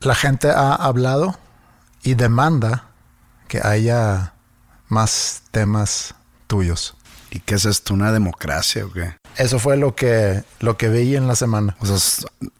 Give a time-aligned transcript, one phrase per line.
[0.00, 1.38] La gente ha hablado
[2.02, 2.90] y demanda
[3.48, 4.34] que haya
[4.88, 6.14] más temas
[6.46, 6.96] tuyos.
[7.30, 7.94] ¿Y qué es esto?
[7.94, 9.16] ¿Una democracia o qué?
[9.36, 11.76] Eso fue lo que, lo que vi en la semana.
[11.80, 11.96] O sea,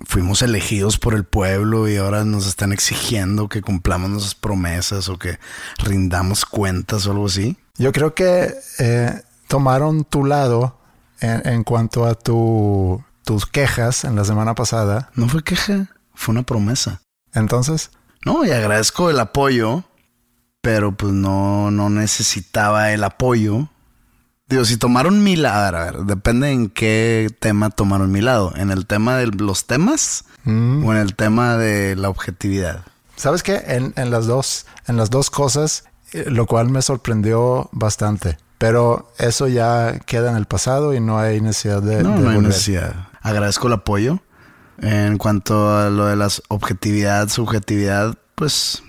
[0.04, 5.18] fuimos elegidos por el pueblo y ahora nos están exigiendo que cumplamos nuestras promesas o
[5.18, 5.38] que
[5.78, 7.56] rindamos cuentas o algo así.
[7.78, 10.78] Yo creo que eh, tomaron tu lado
[11.20, 15.10] en, en cuanto a tu, tus quejas en la semana pasada.
[15.14, 17.00] No fue queja, fue una promesa.
[17.36, 17.90] Entonces,
[18.24, 19.84] No, y agradezco el apoyo,
[20.60, 23.68] pero pues no, no necesitaba el apoyo.
[24.48, 28.20] Digo, si tomaron mi lado, a ver, a ver, depende en qué tema tomaron mi
[28.20, 28.52] lado.
[28.56, 32.84] ¿En el tema de los temas mm, o en el tema de la objetividad?
[33.16, 33.62] ¿sabes qué?
[33.66, 38.38] En, en las dos, en las dos cosas, eh, lo cual me sorprendió bastante.
[38.58, 42.30] Pero eso ya queda en el pasado y no hay necesidad de, No, de no
[42.30, 43.08] hay necesidad.
[43.20, 44.20] Agradezco el apoyo.
[44.78, 48.82] En cuanto a lo de la objetividad, subjetividad, pues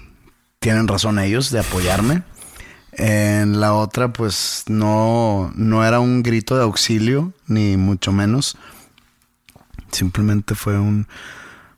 [0.59, 2.23] tienen razón ellos de apoyarme.
[2.91, 8.57] En la otra, pues no, no era un grito de auxilio, ni mucho menos.
[9.91, 11.07] Simplemente fue un,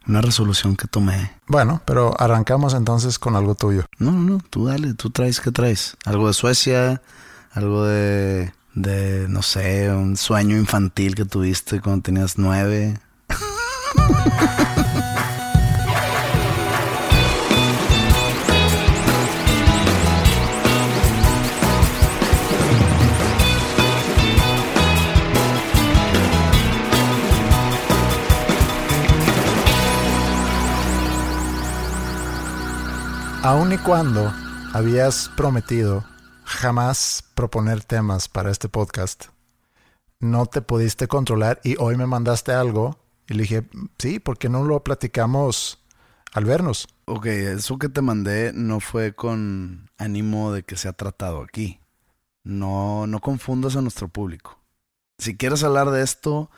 [0.08, 1.34] una resolución que tomé.
[1.46, 3.86] Bueno, pero arrancamos entonces con algo tuyo.
[4.00, 5.98] No, no, no, tú dale, tú traes, ¿qué traes?
[6.06, 7.02] Algo de Suecia,
[7.52, 12.98] algo de, de, no sé, un sueño infantil que tuviste cuando tenías nueve.
[33.42, 34.32] Aun y cuando
[34.74, 36.04] habías prometido
[36.44, 39.26] jamás proponer temas para este podcast,
[40.20, 43.64] no te pudiste controlar y hoy me mandaste algo y le dije,
[44.00, 45.80] sí, porque no lo platicamos
[46.34, 46.88] al vernos?
[47.06, 51.80] Ok, eso que te mandé no fue con ánimo de que sea tratado aquí.
[52.44, 54.60] No, no confundas a nuestro público.
[55.20, 56.50] Si quieres hablar de esto,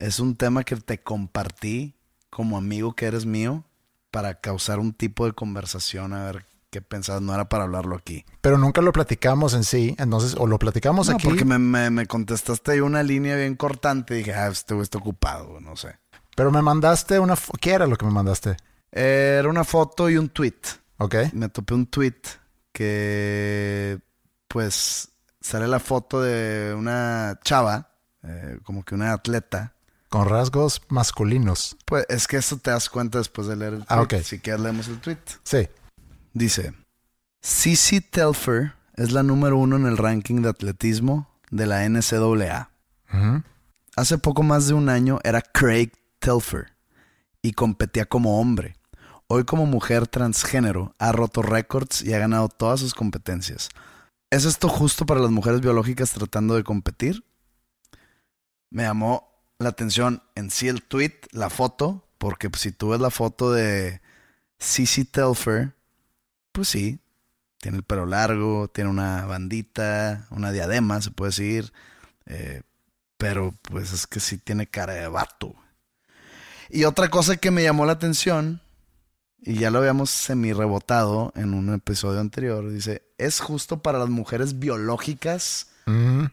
[0.00, 1.94] es un tema que te compartí
[2.30, 3.64] como amigo que eres mío
[4.10, 7.22] para causar un tipo de conversación, a ver qué pensabas.
[7.22, 8.24] No era para hablarlo aquí.
[8.40, 11.26] Pero nunca lo platicamos en sí, entonces o lo platicamos No, aquí.
[11.28, 14.98] porque me, me- me contestaste ahí una línea bien cortante y dije, ah, este está
[14.98, 15.98] ocupado, no sé.
[16.36, 17.34] Pero me mandaste una...
[17.60, 18.56] ¿Qué era lo que me mandaste?
[18.92, 20.54] Era una foto y un tweet.
[20.98, 21.14] ¿Ok?
[21.34, 22.14] me topé un tweet
[22.72, 23.98] que
[24.48, 25.08] pues
[25.40, 27.90] sale la foto de una chava,
[28.22, 29.74] eh, como que una atleta.
[30.08, 31.76] Con rasgos masculinos.
[31.84, 33.98] Pues es que eso te das cuenta después de leer el tweet.
[33.98, 34.14] Ah, ok.
[34.22, 35.18] Si quieres leemos el tweet.
[35.42, 35.68] Sí.
[36.36, 36.74] Dice,
[37.42, 42.68] Cici Telfer es la número uno en el ranking de atletismo de la NCAA.
[43.96, 46.74] Hace poco más de un año era Craig Telfer
[47.40, 48.76] y competía como hombre.
[49.28, 53.70] Hoy como mujer transgénero ha roto récords y ha ganado todas sus competencias.
[54.28, 57.24] ¿Es esto justo para las mujeres biológicas tratando de competir?
[58.68, 59.26] Me llamó
[59.58, 63.52] la atención en sí el tweet, la foto, porque pues, si tú ves la foto
[63.52, 64.02] de
[64.58, 65.75] Cici Telfer,
[66.56, 66.98] pues sí,
[67.60, 71.70] tiene el pelo largo, tiene una bandita, una diadema, se puede decir,
[72.24, 72.62] eh,
[73.18, 75.54] pero pues es que sí tiene cara de vato.
[76.70, 78.62] Y otra cosa que me llamó la atención,
[79.38, 84.08] y ya lo habíamos semi rebotado en un episodio anterior, dice, ¿es justo para las
[84.08, 85.68] mujeres biológicas?
[85.86, 86.30] Ujú.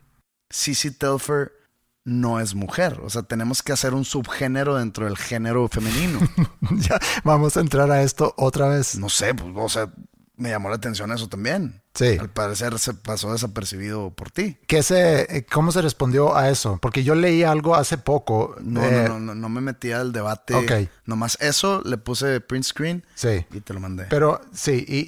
[0.49, 1.51] Cici Telfer
[2.05, 3.01] no es mujer.
[3.03, 6.19] O sea, tenemos que hacer un subgénero dentro del género femenino.
[6.77, 8.97] ya vamos a entrar a esto otra vez.
[8.97, 9.91] No sé, pues, o sea,
[10.35, 11.82] me llamó la atención eso también.
[11.94, 12.18] Sí.
[12.19, 14.57] Al parecer se pasó desapercibido por ti.
[14.68, 16.80] ¿Qué se, eh, ¿Cómo se respondió a eso?
[16.81, 18.56] Porque yo leí algo hace poco.
[18.62, 20.56] No, eh, no, no, no, no me metí al debate.
[20.56, 20.90] Ok.
[21.06, 23.45] Nomás eso, le puse print screen Sí.
[23.51, 24.06] y te lo mandé.
[24.10, 25.06] Pero sí, y,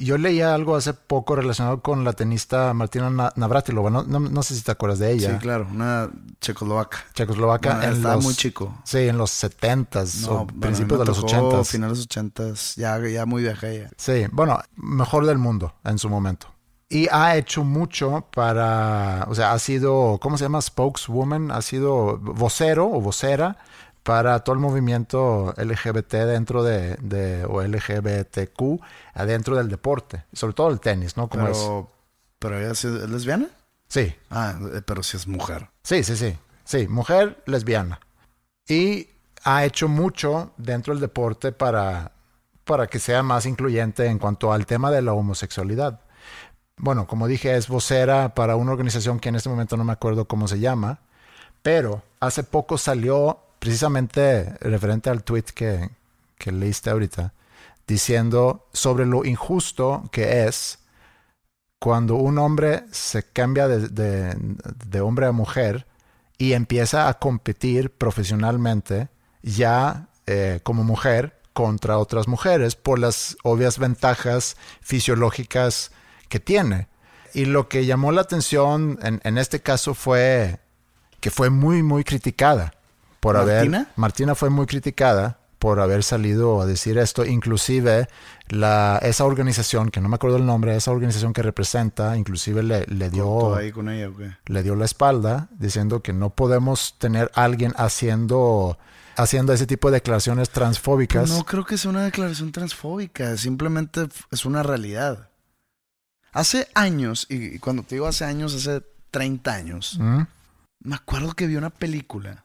[0.00, 3.88] y yo leía algo hace poco relacionado con la tenista Martina Na- Navratilova.
[3.88, 5.32] No, no, no sé si te acuerdas de ella.
[5.32, 6.10] sí, claro, una
[6.40, 6.98] checoslovaca.
[7.14, 7.70] Checoslovaca.
[7.76, 8.76] Bueno, en estaba los- muy chico.
[8.84, 11.64] Sí, en los 70s No, o bueno, principios de los tocó 80s.
[11.70, 13.90] Finales de los 80s, ya, ya muy vieja ella.
[13.96, 16.48] Sí, bueno, mejor del mundo en su momento.
[16.88, 20.60] Y ha hecho mucho para, o sea, ha sido, ¿cómo se llama?
[20.60, 23.56] Spokeswoman, ha sido vocero o vocera
[24.02, 28.80] para todo el movimiento LGBT dentro de, de o LGBTQ
[29.14, 31.28] adentro del deporte, sobre todo el tenis, ¿no?
[31.28, 31.56] Como es.
[31.56, 31.90] Pero,
[32.38, 33.48] pero ella es lesbiana.
[33.88, 35.68] Sí, Ah, eh, pero sí es mujer.
[35.82, 36.36] sí, sí, sí.
[36.64, 38.00] Sí, mujer lesbiana.
[38.68, 39.08] Y
[39.44, 42.12] ha hecho mucho dentro del deporte para,
[42.64, 46.00] para que sea más incluyente en cuanto al tema de la homosexualidad.
[46.76, 50.26] Bueno, como dije, es vocera para una organización que en este momento no me acuerdo
[50.26, 51.00] cómo se llama,
[51.62, 55.90] pero hace poco salió precisamente referente al tweet que,
[56.38, 57.32] que leíste ahorita,
[57.86, 60.78] diciendo sobre lo injusto que es
[61.78, 65.86] cuando un hombre se cambia de, de- hombre a mujer
[66.38, 69.08] y empieza a competir profesionalmente
[69.42, 75.92] ya eh, como mujer contra otras mujeres por las obvias ventajas fisiológicas
[76.28, 76.88] que tiene.
[77.34, 80.60] Y lo que llamó la atención en, en este caso fue
[81.20, 82.74] que fue muy, muy criticada
[83.20, 83.78] por ¿Martina?
[83.78, 83.92] haber...
[83.96, 87.24] Martina fue muy criticada por haber salido a decir esto.
[87.24, 88.08] Inclusive
[88.48, 92.84] la, esa organización, que no me acuerdo el nombre, esa organización que representa, inclusive le,
[92.86, 93.56] le dio
[94.46, 98.76] le dio la espalda diciendo que no podemos tener a alguien haciendo
[99.16, 101.28] haciendo ese tipo de declaraciones transfóbicas.
[101.30, 105.28] No creo que sea una declaración transfóbica, simplemente es una realidad.
[106.32, 110.22] Hace años, y cuando te digo hace años, hace 30 años, ¿Mm?
[110.84, 112.44] me acuerdo que vi una película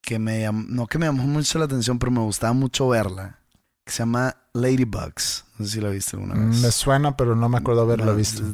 [0.00, 3.40] que me no que me llamó mucho la atención, pero me gustaba mucho verla,
[3.84, 5.44] que se llama Ladybugs.
[5.58, 6.60] No sé si la viste alguna vez.
[6.60, 8.44] Me suena, pero no me acuerdo haberla visto.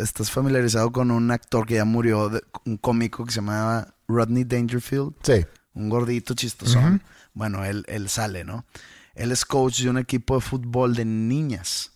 [0.00, 2.30] Estás familiarizado con un actor que ya murió,
[2.64, 5.44] un cómico que se llamaba Rodney Dangerfield, Sí.
[5.74, 6.94] Un gordito chistosón.
[6.94, 7.00] Ujú.
[7.34, 8.64] Bueno, él, él sale, ¿no?
[9.14, 11.92] Él es coach de un equipo de fútbol de niñas.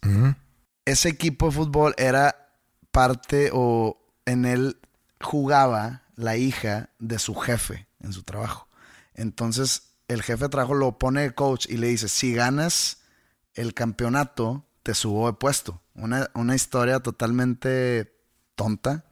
[0.85, 2.51] Ese equipo de fútbol era
[2.91, 4.79] parte o en él
[5.21, 8.69] jugaba la hija de su jefe en su trabajo.
[9.15, 12.99] Entonces el jefe de trabajo lo pone de coach y le dice, si ganas
[13.55, 15.83] el campeonato, te subo de puesto.
[15.95, 18.13] Una, una historia totalmente
[18.55, 19.05] tonta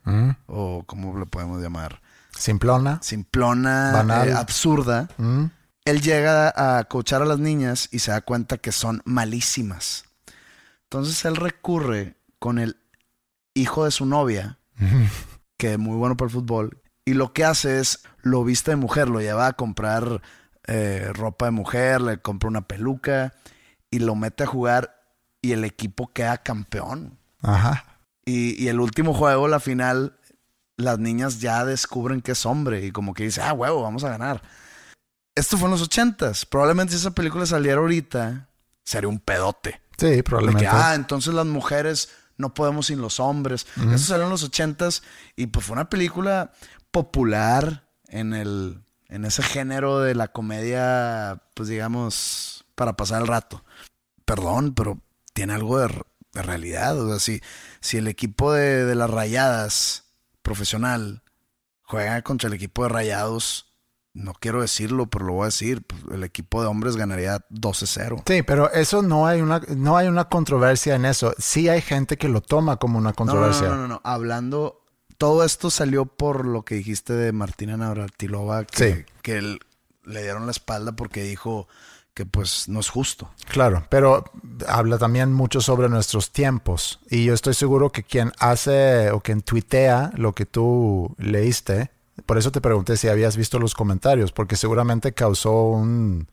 [0.47, 2.01] o como le podemos llamar,
[2.37, 2.99] Simplona.
[3.03, 4.29] simplona, Banal.
[4.29, 5.09] eh, absurda.
[5.19, 5.45] ¿Mm?
[5.85, 10.05] Él llega a coachar a las niñas y se da cuenta que son malísimas.
[10.85, 12.77] Entonces él recurre con el
[13.55, 14.59] hijo de su novia,
[15.59, 18.77] que es muy bueno para el fútbol, y lo que hace es lo viste de
[18.77, 20.23] mujer, lo lleva a comprar
[20.67, 23.35] eh, ropa de mujer, le compra una peluca
[23.91, 25.03] y lo mete a jugar
[25.43, 27.19] y el equipo queda campeón.
[27.43, 27.85] Ajá.
[28.25, 30.17] Y, y el último juego, la final,
[30.77, 34.11] las niñas ya descubren que es hombre y como que dice, ah, huevo, vamos a
[34.11, 34.43] ganar.
[35.35, 36.47] Esto fue en los ochentas.
[36.47, 38.49] Probablemente si esa película saliera ahorita,
[38.85, 39.81] sería un pedote.
[39.99, 40.65] Sí, De probablemente.
[40.65, 43.67] que, ah, entonces las mujeres no podemos sin los hombres.
[43.93, 45.03] Eso salió en los ochentas
[45.37, 46.53] y pues fue una película
[46.91, 53.65] popular en el en ese género de la comedia, pues digamos, para pasar el rato.
[54.25, 54.99] Perdón, pero
[55.35, 56.03] tiene algo de,
[56.33, 56.99] de realidad.
[56.99, 57.41] O sea, si,
[57.81, 60.04] si el equipo de, de las rayadas
[60.45, 61.23] profesional
[61.83, 63.73] juega contra el equipo de rayados,
[64.13, 68.23] no quiero decirlo, pero lo voy a decir, pues, el equipo de hombres ganaría 12-0.
[68.27, 71.35] Sí, pero eso no hay una no hay una controversia en eso.
[71.39, 73.69] Sí hay gente que lo toma como una no, controversia.
[73.71, 74.01] No, no, no, no.
[74.05, 74.85] Hablando,
[75.19, 79.05] todo esto salió por lo que dijiste de Martina Navratilova, que, Sí.
[79.23, 79.61] que él-
[80.05, 81.67] le dieron la espalda porque dijo
[82.15, 83.31] que pues no es justo.
[83.49, 84.25] Claro, pero
[84.69, 87.01] habla también mucho sobre nuestros tiempos.
[87.11, 91.91] Y yo estoy seguro que quien hace o quien tuitea lo que tú leíste,
[92.27, 96.29] por eso te pregunté si habías visto los comentarios, porque seguramente causó un,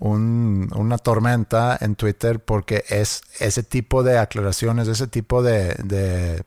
[0.00, 6.42] un- una tormenta en Twitter porque es ese tipo de aclaraciones, ese tipo de, de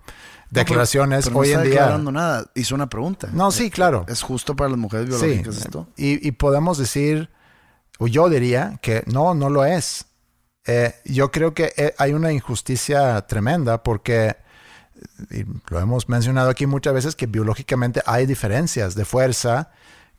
[0.50, 1.80] declaraciones Pero no hoy está en día.
[1.80, 2.52] declarando nada.
[2.56, 3.30] Hizo una pregunta.
[3.32, 4.06] No, sí, claro.
[4.10, 5.88] ¿Es justo para las mujeres Sí, biológicas esto?
[5.96, 7.30] y, y podemos decir,
[8.00, 10.06] o yo diría que no, no lo es.
[10.66, 14.36] Eh, yo creo que eh, hay una injusticia tremenda porque,
[15.70, 19.72] lo hemos mencionado aquí muchas veces, que biológicamente hay diferencias de fuerza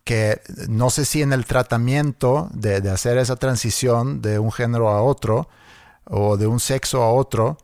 [0.05, 4.91] que no sé si en el tratamiento de, de hacer esa transición de un género
[4.91, 5.49] a otro
[6.05, 7.57] o de un sexo a otro,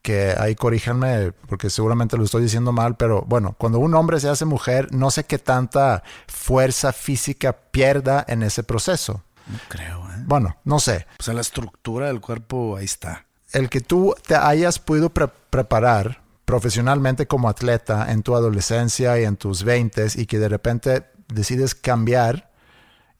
[0.00, 4.28] que ahí corríjanme porque seguramente lo estoy diciendo mal, pero bueno, cuando un hombre se
[4.28, 9.22] hace mujer, no sé qué tanta fuerza física pierda en ese proceso.
[9.46, 10.22] No creo, ¿eh?
[10.26, 11.06] Bueno, no sé.
[11.18, 13.26] O sea, la estructura del cuerpo ahí está.
[13.52, 19.24] El que tú te hayas podido pre- preparar profesionalmente como atleta en tu adolescencia y
[19.24, 22.50] en tus 20 y que de repente decides cambiar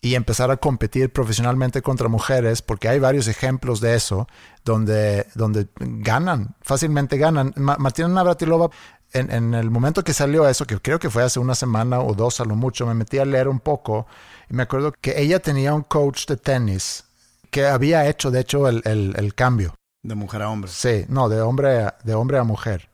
[0.01, 4.29] y empezar a competir profesionalmente contra mujeres, porque hay varios ejemplos de eso,
[4.63, 7.55] donde, donde ganan, fácilmente ganan.
[7.57, 8.69] Ma- Martina Navratilova,
[9.15, 12.13] en, en el momento que salió eso, que creo que fue hace una semana o
[12.15, 14.07] dos a lo mucho, me metí a leer un poco
[14.51, 17.05] y me acuerdo que ella tenía un coach de tenis
[17.51, 19.75] que había hecho, de hecho, el, el- el cambio.
[20.03, 20.71] De mujer a hombre.
[20.71, 22.89] Sí, no, de hombre, a- de hombre a mujer.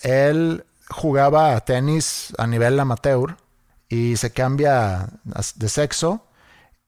[0.00, 3.36] Él jugaba a tenis a nivel amateur
[3.88, 5.08] y se cambia
[5.56, 6.24] de sexo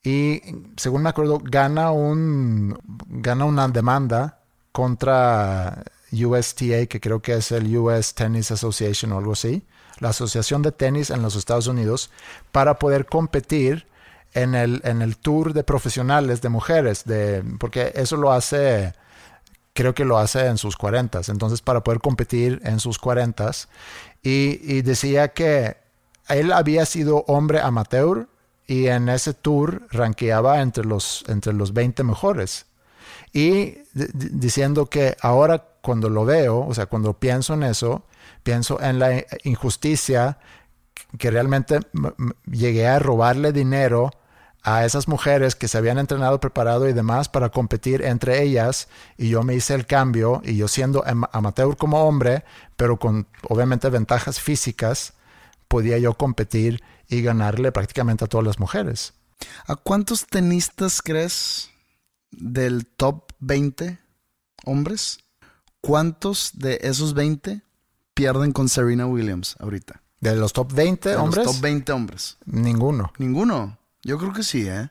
[0.03, 0.41] y
[0.77, 4.41] según me acuerdo gana un gana una demanda
[4.73, 5.83] contra
[6.13, 9.63] USTA que creo que es el US Tennis Association o algo así,
[9.99, 12.11] la Asociación de Tenis en los Estados Unidos
[12.53, 13.87] para poder competir
[14.43, 18.93] en el en el tour de profesionales de mujeres de porque eso lo hace
[19.75, 23.51] creo que lo hace en sus 40, entonces para poder competir en sus 40
[24.23, 25.77] y, y decía que
[26.29, 28.29] él había sido hombre amateur
[28.67, 32.67] y en ese tour rankeaba entre los, entre los 20 mejores.
[33.33, 38.05] Y di- di- diciendo que ahora cuando lo veo, o sea, cuando pienso en eso,
[38.43, 40.39] pienso en la injusticia
[41.19, 41.81] que realmente
[42.51, 44.11] llegué a robarle dinero
[44.77, 49.29] a esas mujeres que se habían entrenado, preparado y demás para competir entre ellas y
[49.29, 52.45] yo me hice el cambio y yo siendo am- amateur como hombre,
[52.77, 55.15] pero con obviamente ventajas físicas,
[55.69, 59.15] podía yo competir y ganarle prácticamente a todas las mujeres.
[59.67, 61.71] ¿A cuántos tenistas crees
[62.31, 63.99] del top 20
[64.65, 65.21] hombres?
[65.81, 67.63] ¿Cuántos de esos 20
[68.15, 70.03] pierden con Serena Williams ahorita?
[70.21, 72.37] De los top 20 De los hombres, top 20 hombres.
[72.45, 73.13] ninguno.
[73.19, 73.78] Ninguno.
[74.05, 74.91] Yo creo que sí, ¿eh?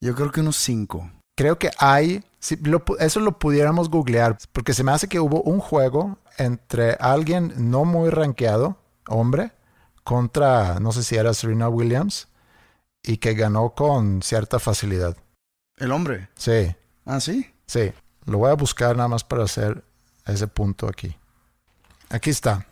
[0.00, 1.10] Yo creo que unos 5.
[1.36, 5.42] Creo que hay, si lo eso lo pudiéramos googlear, porque se me hace que hubo
[5.42, 8.76] un juego entre alguien no muy rankeado,
[9.08, 9.52] hombre,
[10.04, 12.28] contra, no sé si era Serena Williams,
[13.02, 15.16] y que ganó con cierta facilidad.
[15.76, 16.28] El hombre.
[16.34, 16.74] Sí,
[17.04, 17.50] Ah, sí.
[17.66, 17.92] sí.
[18.26, 19.82] Lo voy a buscar nada más para hacer
[20.26, 21.16] ese punto aquí.
[22.10, 22.66] Aquí está.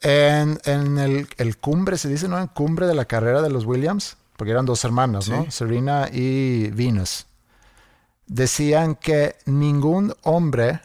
[0.00, 2.38] En, en el, el cumbre, se dice, ¿no?
[2.38, 5.50] En cumbre de la carrera de los Williams, porque eran dos hermanas, ¿no?
[5.50, 7.26] Serena y Venus.
[8.28, 10.80] Decían que ningún hombre,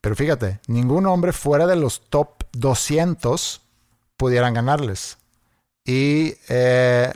[0.00, 3.60] pero fíjate, ningún hombre fuera de los top 200
[4.16, 5.18] pudieran ganarles.
[5.84, 7.12] Y eh,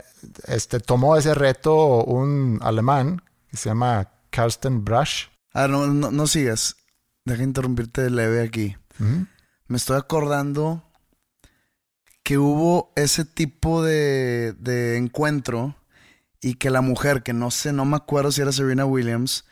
[0.48, 5.30] este, tomó ese reto un alemán que se llama Karsten Brasch.
[5.54, 6.76] Ah, no, no, no sigas.
[7.24, 8.76] Deja interrumpirte leve aquí.
[9.66, 10.82] Me estoy acordando
[12.30, 15.74] que hubo ese tipo de, de encuentro
[16.40, 19.46] y que la mujer, que no sé, no me acuerdo si era Serena Williams,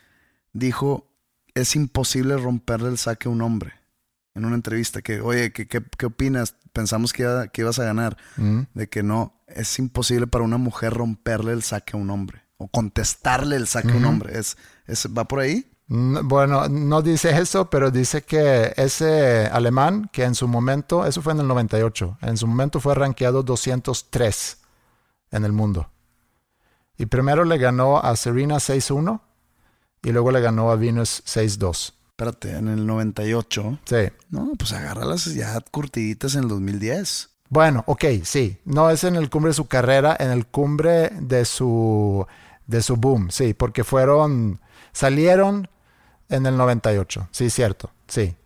[0.52, 1.10] dijo,
[1.54, 3.72] es imposible romperle el saque a un hombre.
[4.36, 6.54] En una entrevista, que, oye, ¿qué, qué, qué opinas?
[6.72, 8.16] Pensamos que, iba- que ibas a ganar.
[8.36, 8.66] Ujú.
[8.74, 12.42] De que no, es imposible para una mujer romperle el saque a un hombre.
[12.58, 14.38] O contestarle el saque a un hombre.
[14.38, 14.56] ¿Es,
[14.86, 15.68] es, ¿Va por ahí?
[15.88, 21.22] No, Bueno, no dice eso, pero dice que ese alemán, que en su momento, eso
[21.22, 24.58] fue en el 98, en su momento fue rankeado 203
[25.30, 25.90] en el mundo.
[26.96, 29.20] Y primero le ganó a Serena 6-1
[30.02, 31.94] y luego le ganó a Venus 6-2.
[32.10, 33.78] Espérate, en el 98.
[33.84, 33.96] Sí.
[34.30, 37.30] No, pues agárralas ya curtiditas en el 2010.
[37.48, 38.58] Bueno, ok, sí.
[38.64, 42.26] No es en el cumbre de su carrera, en el cumbre de su,
[42.66, 44.60] de su boom, sí, porque fueron,
[44.92, 45.68] salieron
[46.28, 48.36] en el 98, sí, cierto, sí.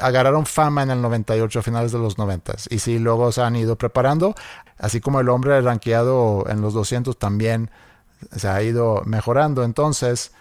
[0.00, 2.54] Agarraron fama en el 98, a finales de los 90.
[2.70, 4.34] Y sí, luego se han ido preparando,
[4.78, 7.70] así como el hombre rankeado en los 200 también
[8.34, 9.64] se ha ido mejorando.
[9.64, 10.32] Entonces,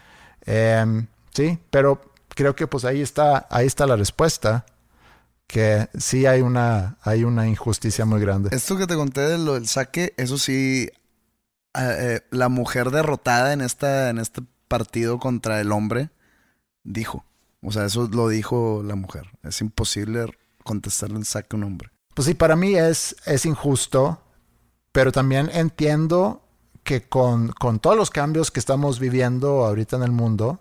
[0.46, 4.65] em, sí, pero creo que pues ahí está, ahí está la respuesta
[5.48, 8.56] que sí hay una, hay una injusticia muy grande.
[8.56, 10.89] Esto que te conté de lo del saque, eso sí,
[11.75, 16.10] eh, eh, la mujer derrotada en, esta, en este partido contra el hombre
[16.84, 17.25] dijo.
[17.62, 19.30] O sea, eso lo dijo la mujer.
[19.44, 20.25] Es imposible
[20.63, 21.90] contestarle el saque a un hombre.
[22.13, 24.22] Pues sí, para mí es, es injusto,
[24.92, 26.48] pero también entiendo
[26.84, 30.60] que con, con todos los cambios que estamos viviendo ahorita en el mundo,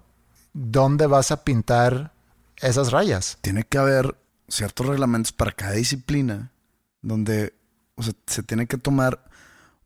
[0.52, 2.12] ¿dónde vas a pintar
[2.57, 3.38] esas rayas?
[3.41, 4.17] Tiene que haber
[4.49, 6.52] ciertos reglamentos para cada disciplina
[7.02, 7.55] donde
[7.97, 9.25] o sea, se tiene que tomar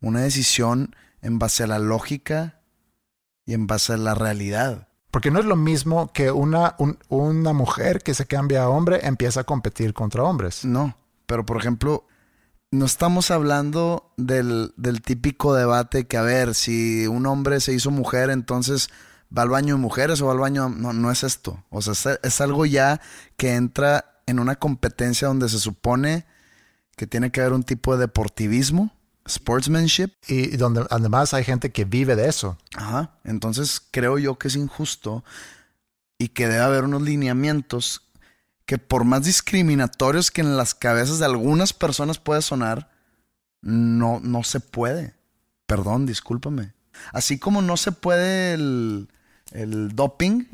[0.01, 2.61] una decisión en base a la lógica
[3.45, 4.89] y en base a la realidad.
[5.17, 9.01] Porque no es lo mismo que una, un- una mujer que se cambia a hombre
[9.07, 10.63] empieza a competir contra hombres.
[10.67, 10.95] No,
[11.25, 12.07] pero por ejemplo,
[12.71, 17.91] no estamos hablando del, del típico debate que, a ver, si un hombre se hizo
[17.91, 18.91] mujer, entonces
[19.35, 20.69] va al baño de mujeres o va al baño...
[20.69, 21.65] No, no es esto.
[21.71, 23.01] O sea, es, es algo ya
[23.39, 26.27] que entra en una competencia donde se supone
[26.95, 28.93] que tiene que haber un tipo de deportivismo,
[29.27, 30.13] sportsmanship.
[30.27, 32.59] Y donde además hay gente que vive de eso.
[32.75, 33.19] Ajá.
[33.25, 35.25] Entonces creo yo que es injusto
[36.19, 38.03] y que debe haber unos lineamientos
[38.65, 42.91] que por más discriminatorios que en las cabezas de algunas personas puede sonar,
[43.63, 45.15] no, no se puede.
[45.67, 46.75] Perdón, discúlpame.
[47.13, 49.09] Así como no se puede el,
[49.53, 50.47] el doping,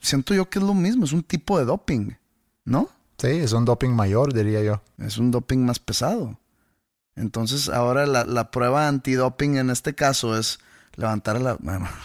[0.00, 2.12] siento yo que es lo mismo, es un tipo de doping,
[2.64, 2.88] ¿no?
[3.18, 4.82] Sí, es un doping mayor, diría yo.
[4.98, 6.38] Es un doping más pesado.
[7.16, 10.58] Entonces ahora la, la prueba antidoping en este caso es
[10.96, 11.56] levantar la...
[11.60, 11.88] Bueno.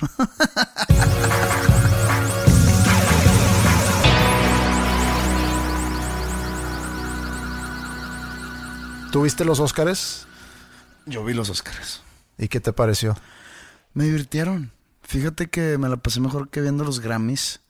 [9.11, 10.27] ¿Tuviste los Óscares?
[11.05, 12.01] Yo vi los Oscars.
[12.37, 13.15] ¿Y qué te pareció?
[13.93, 14.71] Me divirtieron.
[15.01, 17.61] Fíjate que me la pasé mejor que viendo los Grammys.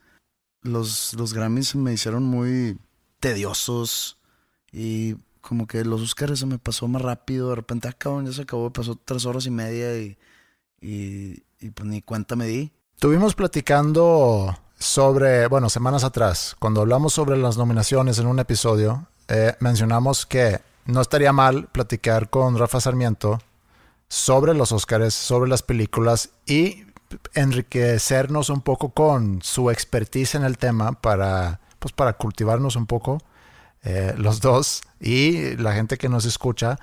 [0.63, 2.79] Los, los Grammys me hicieron muy
[3.20, 4.17] tediosos
[4.72, 5.15] y
[5.48, 7.50] como que los Oscars se me pasó más rápido.
[7.50, 8.72] De repente, ah, cabrón, ya se acabó.
[8.72, 10.18] Pasó tres horas y media y,
[10.82, 12.72] y, y pues ni cuenta me di.
[12.96, 19.56] Estuvimos platicando sobre, bueno, semanas atrás, cuando hablamos sobre las nominaciones en un episodio, eh,
[19.60, 23.39] mencionamos que no estaría mal platicar con Rafa Sarmiento
[24.10, 26.86] sobre los Óscares, sobre las películas y
[27.34, 33.20] enriquecernos un poco con su expertise en el tema para, pues, para cultivarnos un poco
[33.88, 36.77] eh, los dos y la gente que nos escucha.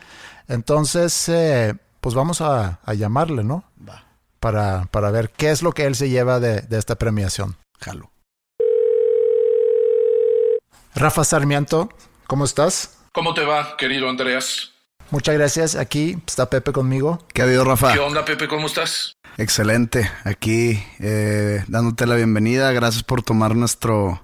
[0.48, 3.64] Entonces, eh, pues vamos a, a llamarle, ¿no?
[3.86, 4.04] Va,
[4.40, 7.56] para, para ver qué es lo que él se lleva de, de esta premiación.
[7.80, 8.10] jalo.
[10.94, 11.88] Rafa Sarmiento,
[12.26, 12.98] ¿cómo estás?
[13.12, 14.70] ¿Cómo te va, querido Andreas?
[15.10, 15.74] Muchas gracias.
[15.76, 17.18] Aquí está Pepe conmigo.
[17.32, 17.92] ¿Qué ha habido, Rafa?
[17.92, 18.48] ¿Qué onda, Pepe?
[18.48, 19.12] ¿Cómo estás?
[19.36, 20.10] Excelente.
[20.24, 22.72] Aquí eh, dándote la bienvenida.
[22.72, 24.23] Gracias por tomar nuestro,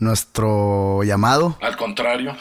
[0.00, 1.56] nuestro llamado.
[1.60, 2.36] Al contrario.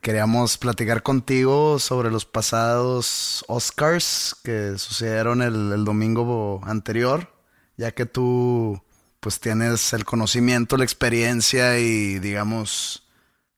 [0.00, 7.32] Queríamos platicar contigo sobre los pasados Oscars que sucedieron el, el domingo anterior,
[7.76, 8.82] ya que tú
[9.20, 13.08] pues tienes el conocimiento, la experiencia y digamos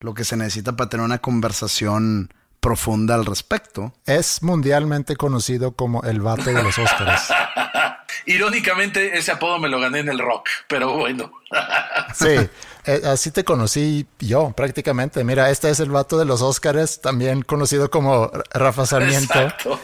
[0.01, 3.93] lo que se necesita para tener una conversación profunda al respecto.
[4.07, 7.23] Es mundialmente conocido como el vato de los Óscares.
[8.27, 11.33] Irónicamente, ese apodo me lo gané en el rock, pero bueno.
[12.19, 12.49] Sí,
[12.87, 15.23] eh, así te conocí yo prácticamente.
[15.25, 19.81] Mira, este es el vato de los Óscares, también conocido como Rafa Sarmiento, Exacto.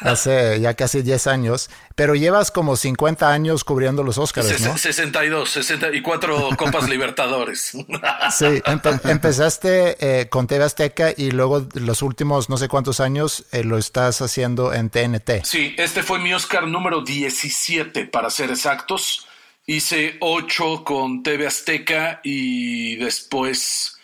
[0.00, 4.74] hace ya casi 10 años, pero llevas como 50 años cubriendo los Óscares, ¿no?
[4.74, 7.72] Ses- 62, 64 Copas Libertadores.
[8.36, 13.44] Sí, empe- empezaste eh, con TV Azteca y luego los últimos no sé cuántos años
[13.52, 15.44] eh, lo estás haciendo en TNT.
[15.44, 19.26] Sí, este fue mi Oscar número 17, para ser exactos.
[19.70, 23.98] Hice 8 con TV Azteca y después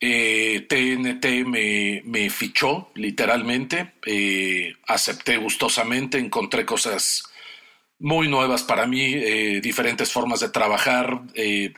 [0.00, 3.92] eh, TNT me, me fichó, literalmente.
[4.06, 7.24] Eh, acepté gustosamente, encontré cosas
[7.98, 11.20] muy nuevas para mí, eh, diferentes formas de trabajar.
[11.34, 11.74] eh,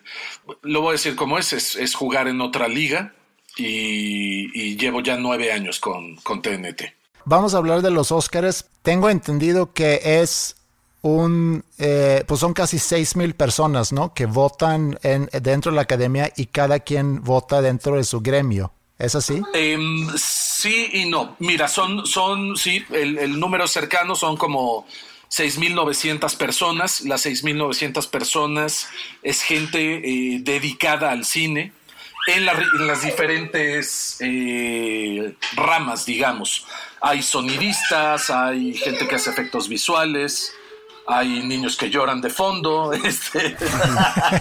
[0.62, 3.14] lo voy a decir como es, es, es jugar en otra liga
[3.57, 6.83] y, y llevo ya nueve años con, con TNT.
[7.25, 8.66] Vamos a hablar de los Óscares.
[8.83, 10.55] Tengo entendido que es
[11.05, 14.14] un, eh, pues son casi 6 mil personas, ¿no?
[14.14, 18.73] Que votan en, dentro de la academia y cada quien vota dentro de su gremio.
[18.99, 19.43] ¿Es así?
[19.53, 21.37] Em, sí y no.
[21.40, 24.87] Mira, son, son, sí, el, número cercano son como
[25.31, 27.03] 6.900 personas.
[27.03, 28.88] Las 6.900 personas
[29.23, 31.73] es gente eh, dedicada al cine
[32.29, 36.67] en las diferentes eh, ramas, digamos.
[37.03, 40.55] Hay sonidistas, hay gente que hace efectos visuales,
[41.07, 43.57] hay niños que lloran de fondo, este,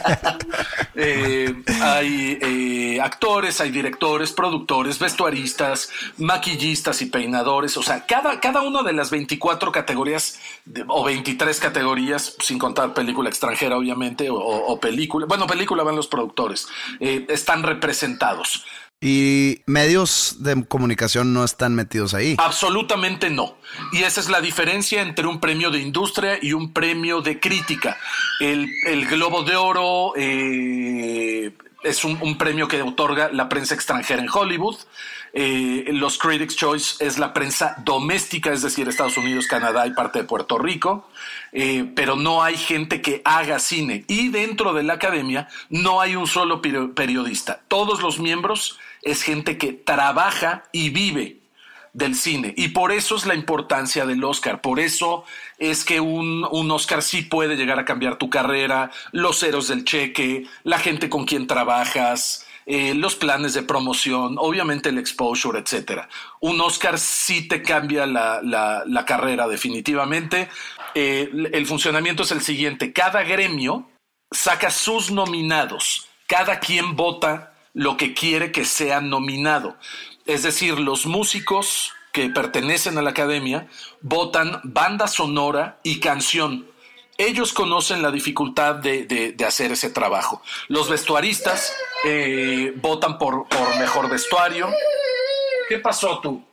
[0.96, 7.76] eh, hay eh, actores, hay directores, productores, vestuaristas, maquillistas y peinadores.
[7.78, 10.40] O sea, cada, cada una de las 24 categorías
[10.88, 15.26] o 23 categorías, sin contar película extranjera, obviamente, o, o película.
[15.26, 16.68] Bueno, película van los productores,
[17.00, 18.66] eh, están representados.
[19.06, 22.36] Y medios de comunicación no están metidos ahí.
[22.38, 23.58] Absolutamente no.
[23.92, 27.98] Y esa es la diferencia entre un premio de industria y un premio de crítica.
[28.40, 31.52] El, el Globo de Oro eh,
[31.84, 34.78] es un, premio que otorga la prensa extranjera en Hollywood.
[35.34, 40.20] Eh, los Critics' Choice es la prensa doméstica, es decir, Estados Unidos, Canadá y parte
[40.20, 41.10] de Puerto Rico.
[41.52, 44.06] Eh, pero no hay gente que haga cine.
[44.08, 47.62] Y dentro de la academia no hay un solo periodista.
[47.68, 51.40] Todos los miembros es gente que trabaja y vive
[51.94, 52.54] del cine.
[52.58, 54.62] Y por eso es la importancia del Oscar.
[54.62, 55.26] Por eso
[55.60, 59.86] es que un, un, Oscar sí puede llegar a cambiar tu carrera, los ceros del
[59.86, 66.10] cheque, la gente con quien trabajas, eh, los planes de promoción, obviamente el exposure, etcétera.
[66.40, 70.50] Un Oscar sí te cambia la, la, carrera definitivamente.
[70.96, 72.92] Eh, el funcionamiento es el siguiente.
[72.92, 73.90] Cada gremio
[74.32, 76.08] saca sus nominados.
[76.26, 79.78] Cada quien vota lo que quiere que sea nominado.
[80.26, 83.68] Es decir, los músicos que pertenecen a la academia
[84.02, 86.68] votan banda sonora y canción.
[87.18, 90.42] Ellos conocen la dificultad de, hacer ese trabajo.
[90.68, 94.72] Los vestuaristas eh, votan por, por mejor vestuario.
[95.68, 96.44] ¿Qué pasó tú?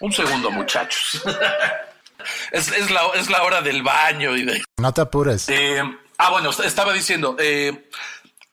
[0.00, 1.22] Un segundo, muchachos.
[2.52, 4.62] es, la, hora del baño y de...
[4.76, 5.48] No te apures.
[5.48, 5.82] Eh,
[6.18, 7.88] ah, bueno, estaba diciendo, eh,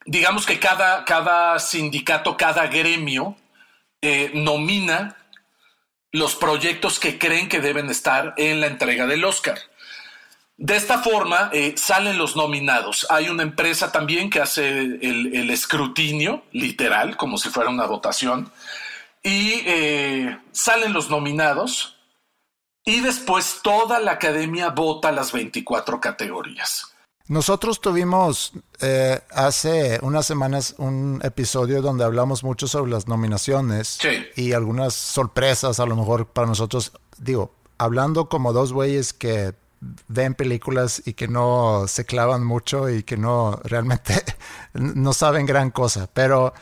[0.05, 3.35] digamos que cada, cada sindicato, cada gremio
[4.01, 5.17] eh, nomina
[6.11, 9.57] los proyectos que creen que deben estar en la entrega del Oscar.
[10.57, 13.05] De esta forma eh, salen los nominados.
[13.09, 18.49] Hay una empresa también que hace el, escrutinio, literal, como si fuera una votación,
[19.21, 21.97] y eh, salen los nominados
[22.85, 26.94] y después toda la academia vota las 24 categorías.
[27.27, 33.97] Nosotros tuvimos eh, hace unas semanas un episodio donde hablamos mucho sobre las nominaciones
[34.35, 39.55] y algunas sorpresas a lo mejor para nosotros, digo, hablando como dos güeyes que
[40.07, 44.23] ven películas y que no se clavan mucho y que no realmente
[44.73, 46.53] no saben gran cosa, pero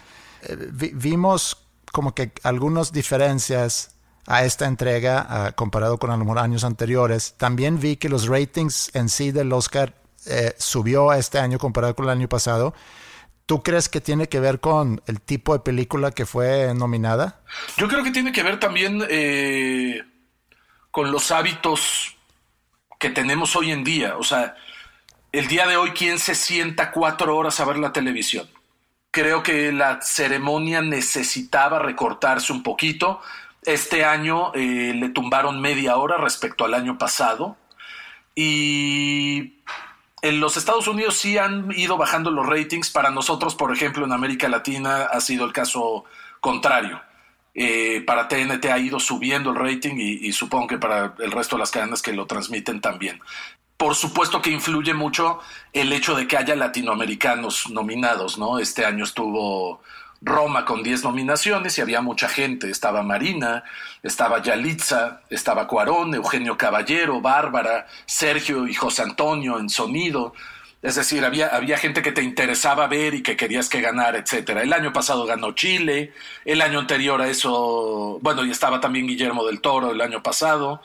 [0.43, 1.57] eh, vimos
[1.91, 3.95] como que algunas diferencias
[4.27, 7.33] a esta entrega comparado con a lo mejor años anteriores.
[7.35, 9.93] También vi que los ratings en sí del Oscar
[10.25, 12.73] eh, subió este año comparado con el año pasado.
[13.45, 17.41] ¿Tú crees que tiene que ver con el tipo de película que fue nominada?
[17.77, 20.01] Yo creo que tiene que ver también eh,
[20.91, 22.15] con los hábitos
[22.99, 24.17] que tenemos hoy en día.
[24.17, 24.55] O sea,
[25.33, 28.47] el día de hoy, ¿quién se sienta cuatro horas a ver la televisión?
[29.11, 33.19] Creo que la ceremonia necesitaba recortarse un poquito.
[33.63, 37.57] Este año eh, le tumbaron media hora respecto al año pasado.
[38.35, 39.63] Y
[40.23, 42.89] en los Estados Unidos sí han ido bajando los ratings.
[42.89, 46.05] Para nosotros, por ejemplo, en América Latina ha sido el caso
[46.39, 47.01] contrario.
[47.53, 51.59] Eh, para TNT ha ido subiendo el rating y, supongo que para el resto de
[51.59, 53.19] las cadenas que lo transmiten también.
[53.75, 55.39] Por supuesto que influye mucho
[55.73, 58.59] el hecho de que haya latinoamericanos nominados, ¿no?
[58.59, 59.81] Este año estuvo
[60.23, 62.69] Roma con 10 nominaciones y había mucha gente.
[62.69, 63.63] Estaba Marina,
[64.01, 70.33] estaba Yalitza, estaba Cuarón, Eugenio Caballero, Bárbara, Sergio y José Antonio en sonido.
[70.81, 74.63] Es decir, había, había gente que te interesaba ver y que querías que ganara, etcétera.
[74.63, 76.13] El año pasado ganó Chile,
[76.45, 80.81] el año anterior a eso, bueno, y estaba también Guillermo del Toro el año pasado.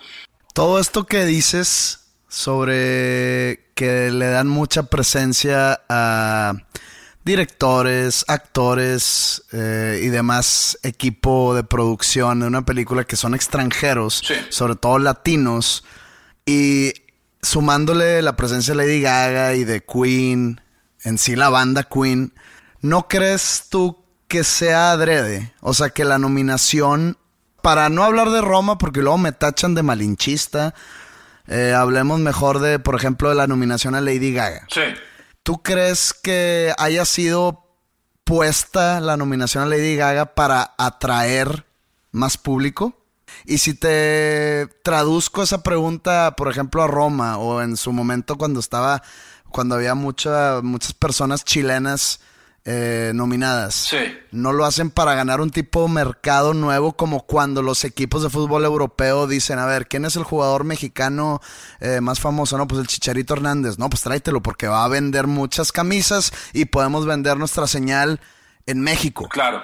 [0.52, 6.54] Todo esto que dices sobre que le dan mucha presencia a
[7.28, 14.76] directores, actores eh, y demás equipo de producción de una película que son extranjeros, sobre
[14.76, 15.84] todo latinos,
[16.46, 16.94] y
[17.42, 20.62] sumándole la presencia de Lady Gaga y de Queen,
[21.04, 22.32] en sí la banda Queen,
[22.80, 25.52] ¿no crees tú que sea adrede?
[25.60, 27.18] O sea, que la nominación,
[27.60, 30.74] para no hablar de Roma, porque luego me tachan de malinchista,
[31.46, 34.66] eh, hablemos mejor de, por ejemplo, de la nominación a Lady Gaga.
[34.70, 34.80] Sí.
[35.48, 37.64] ¿Tú crees que haya sido
[38.24, 41.64] puesta la nominación a Lady Gaga para atraer
[42.12, 42.92] más público?
[43.46, 48.60] Y si te traduzco esa pregunta, por ejemplo, a Roma o en su momento cuando
[48.60, 49.02] estaba,
[49.48, 52.20] cuando había muchas personas chilenas
[52.70, 53.74] eh, nominadas.
[53.74, 53.96] Sí.
[54.30, 58.28] No lo hacen para ganar un tipo de mercado nuevo como cuando los equipos de
[58.28, 61.40] fútbol europeo dicen, a ver, ¿quién es el jugador mexicano
[61.80, 62.58] eh, más famoso?
[62.58, 63.78] No, pues el Chicharito Hernández.
[63.78, 68.20] No, pues tráetelo porque va a vender muchas camisas y podemos vender nuestra señal
[68.66, 69.30] en México.
[69.30, 69.62] Claro.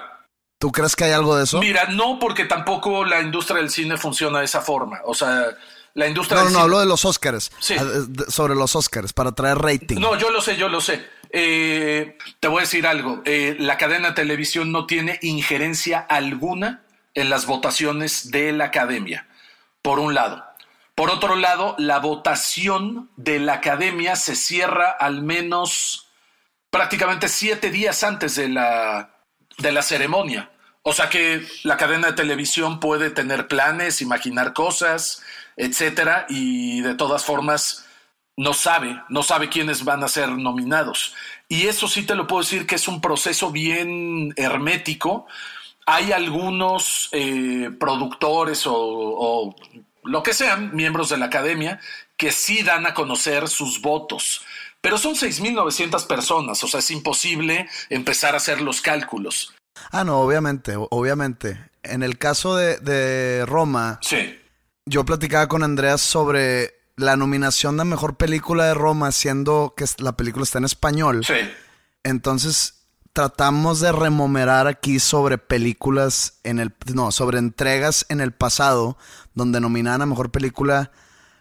[0.57, 1.59] ¿Tú crees que hay algo de eso?
[1.59, 5.01] Mira, no, porque tampoco la industria del cine funciona de esa forma.
[5.05, 5.45] O sea,
[5.93, 6.63] la industria no, del no, cine...
[6.63, 7.51] hablo de los Oscars.
[7.59, 7.75] Sí.
[7.77, 7.85] Ah,
[8.29, 9.97] sobre los Oscars, para traer rating.
[9.99, 11.05] No, yo lo sé, yo lo sé.
[11.37, 16.85] Eh, te voy a decir algo, eh, la cadena de televisión no tiene injerencia alguna
[17.13, 19.27] en las votaciones de la academia,
[19.81, 20.45] por un lado.
[20.95, 26.07] Por otro lado, la votación de la academia se cierra al menos
[26.69, 29.17] prácticamente siete días antes de la,
[29.57, 30.51] de la ceremonia.
[30.83, 35.21] O sea que la cadena de televisión puede tener planes, imaginar cosas,
[35.57, 37.84] etcétera, y de todas formas
[38.37, 41.15] no sabe, no sabe quiénes van a ser nominados.
[41.47, 45.27] Y eso sí te lo puedo decir que es un proceso bien hermético.
[45.85, 49.55] Hay algunos eh, productores o
[50.03, 51.79] lo que sean, miembros de la academia,
[52.17, 54.41] que sí dan a conocer sus votos.
[54.81, 59.55] Pero son 6.900 personas, o sea, es imposible empezar a hacer los cálculos.
[59.91, 61.59] Ah, no, obviamente, obviamente.
[61.81, 64.39] En el caso de, Roma, sí.
[64.85, 70.15] yo platicaba con Andreas sobre la nominación de mejor película de Roma, siendo que la
[70.15, 71.25] película está en español.
[71.25, 71.33] Sí.
[72.03, 76.73] Entonces, tratamos de remomerar aquí sobre películas en el.
[76.93, 78.97] No, sobre entregas en el pasado,
[79.33, 80.91] donde nominaban a mejor película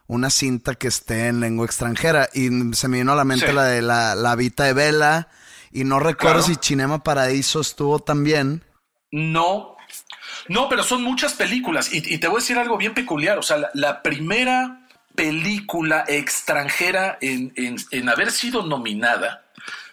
[0.07, 2.29] una cinta que esté en lengua extranjera.
[2.35, 5.29] Y se me vino a la mente la de la, la Vita de Vela
[5.75, 8.63] y no recuerdo si Cinema Paradiso estuvo también.
[9.11, 9.77] No,
[10.49, 11.93] no, pero son muchas películas.
[11.93, 13.39] Y, te voy a decir algo bien peculiar.
[13.39, 14.84] O sea, la, primera
[15.15, 19.45] película extranjera en, en, haber sido nominada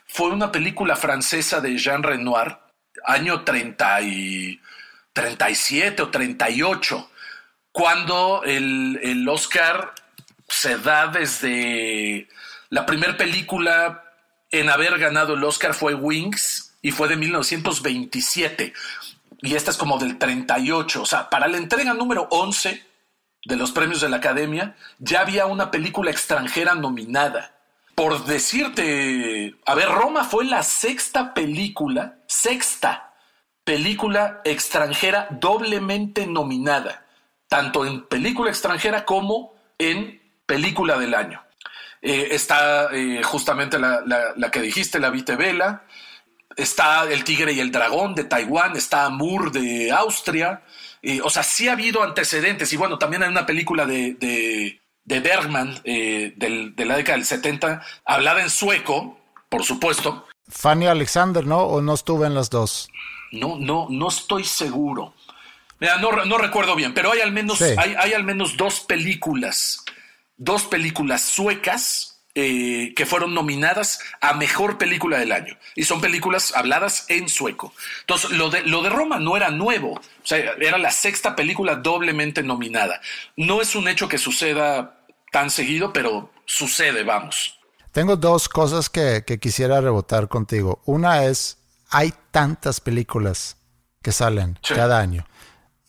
[0.08, 2.58] fue una película francesa de Jean Renoir,
[3.06, 4.60] año 30 y
[5.14, 7.10] 37 o 38,
[7.72, 9.94] cuando el, el Oscar
[10.48, 12.28] se da desde
[12.70, 14.04] la primera película
[14.52, 18.74] en haber ganado el Oscar fue Wings y fue de 1927.
[19.44, 21.02] Y esta es como del 38.
[21.02, 22.91] O sea, para la entrega número 11
[23.46, 27.56] de los premios de la Academia, ya había una película extranjera nominada.
[27.96, 33.14] Por decirte, a ver, Roma fue la sexta película, sexta
[33.64, 37.06] película extranjera doblemente nominada,
[37.48, 41.42] tanto en película extranjera como en película del año.
[42.02, 45.84] Eh, está eh, justamente la, que dijiste, la Vela,
[46.56, 50.64] está El Tigre y el Dragón de Taiwán, está Amur de Austria,
[51.24, 55.82] o sea, sí ha habido antecedentes, y bueno, también hay una película de, de, Bergman
[55.84, 59.18] de la década del 70, hablada en sueco,
[59.50, 60.26] por supuesto.
[60.48, 61.60] Fanny Alexander, ¿no?
[61.60, 62.90] ¿O no estuve en las dos?
[63.32, 65.14] No, no, no estoy seguro.
[65.80, 69.84] no, no recuerdo bien, pero hay al menos, hay, hay al menos dos películas
[70.42, 75.58] dos películas suecas eh, que fueron nominadas a mejor película del año.
[75.76, 77.74] Y son películas habladas en sueco.
[78.02, 79.92] Entonces, lo de, lo de Roma no era nuevo.
[79.94, 83.02] O sea, era la sexta película doblemente nominada.
[83.36, 87.60] No es un hecho que suceda tan seguido, pero sucede, vamos.
[87.92, 90.82] Tengo dos cosas que, quisiera rebotar contigo.
[90.86, 91.58] Una es,
[91.90, 93.58] hay tantas películas
[94.02, 95.26] que salen cada año.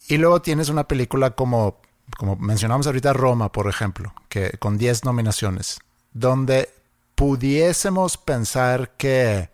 [0.08, 1.80] Y luego tienes una película como
[2.16, 5.78] como mencionamos ahorita Roma, por ejemplo, que con 10 nominaciones,
[6.12, 6.68] donde
[7.14, 9.50] pudiésemos pensar que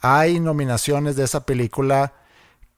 [0.00, 2.12] hay nominaciones de esa película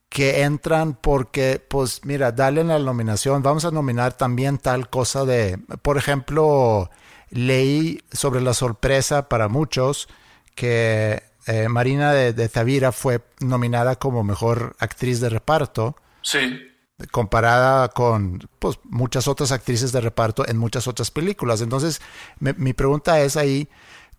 [0.09, 5.57] que entran porque, pues mira, dale la nominación, vamos a nominar también tal cosa de,
[5.81, 6.89] por ejemplo,
[7.29, 10.09] leí sobre la sorpresa para muchos
[10.53, 15.95] que eh, Marina de, de Tavira fue nominada como mejor actriz de reparto.
[16.21, 16.70] Sí
[17.11, 21.61] comparada con pues, muchas otras actrices de reparto en muchas otras películas.
[21.61, 22.01] Entonces,
[22.39, 23.67] mi pregunta es ahí,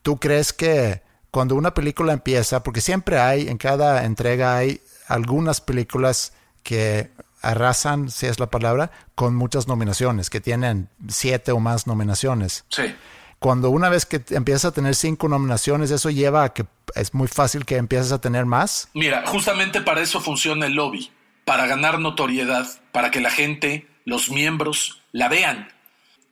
[0.02, 5.60] ¿tú crees que cuando una película empieza, porque siempre hay, en cada entrega hay algunas
[5.60, 11.86] películas que arrasan, si es la palabra, con muchas nominaciones, que tienen siete o más
[11.86, 12.64] nominaciones.
[12.68, 12.94] Sí.
[13.38, 17.28] Cuando una vez que empiezas a tener cinco nominaciones, eso lleva a que es muy
[17.28, 18.88] fácil que empieces a tener más.
[18.94, 21.10] Mira, justamente para eso funciona el lobby
[21.44, 25.68] para ganar notoriedad, para que la gente, los miembros, la vean.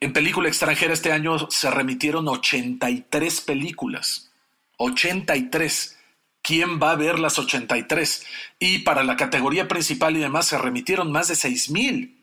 [0.01, 4.31] En película extranjera este año se remitieron 83 películas.
[4.79, 5.99] 83.
[6.43, 8.27] ¿Quién va a ver las 83?
[8.59, 12.17] Y para la categoría principal y demás se remitieron más de 6 mil.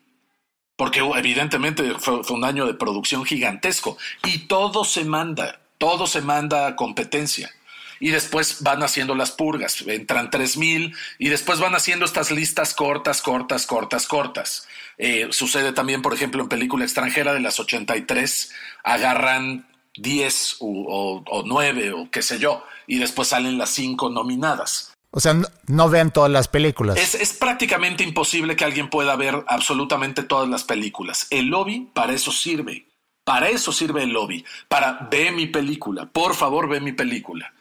[0.76, 3.96] Porque evidentemente fue, fue un año de producción gigantesco.
[4.24, 7.52] Y todo se manda, todo se manda a competencia
[8.00, 13.22] y después van haciendo las purgas, entran 3.000 y después van haciendo estas listas cortas,
[13.22, 14.68] cortas, cortas, cortas.
[14.98, 18.52] Eh, sucede también, por ejemplo, en película extranjera de las 83,
[18.84, 24.92] agarran 10 o, o, 9 o qué sé yo, y después salen las 5 nominadas.
[25.10, 25.34] O sea,
[25.66, 26.98] no, ven todas las películas.
[26.98, 31.26] Es, es, prácticamente imposible que alguien pueda ver absolutamente todas las películas.
[31.30, 32.86] El lobby para eso sirve.
[33.24, 34.44] Para eso sirve el lobby.
[34.68, 36.06] Para ve mi película.
[36.06, 37.52] Por favor, ve mi película.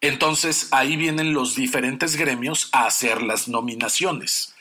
[0.00, 4.54] Entonces ahí vienen los diferentes gremios a hacer las nominaciones.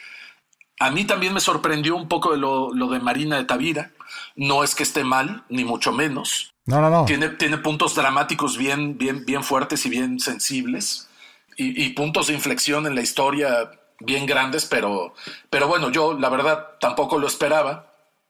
[0.80, 3.92] A mí también me sorprendió un poco de lo, de Marina de Tavira.
[4.36, 6.54] No es que esté mal, ni mucho menos.
[6.66, 7.06] No, no, no.
[7.06, 11.10] Tiene, tiene puntos dramáticos bien, bien, bien fuertes y bien sensibles.
[11.58, 15.14] y, puntos de inflexión en la historia bien grandes, pero,
[15.50, 17.89] pero bueno, yo la verdad tampoco lo esperaba.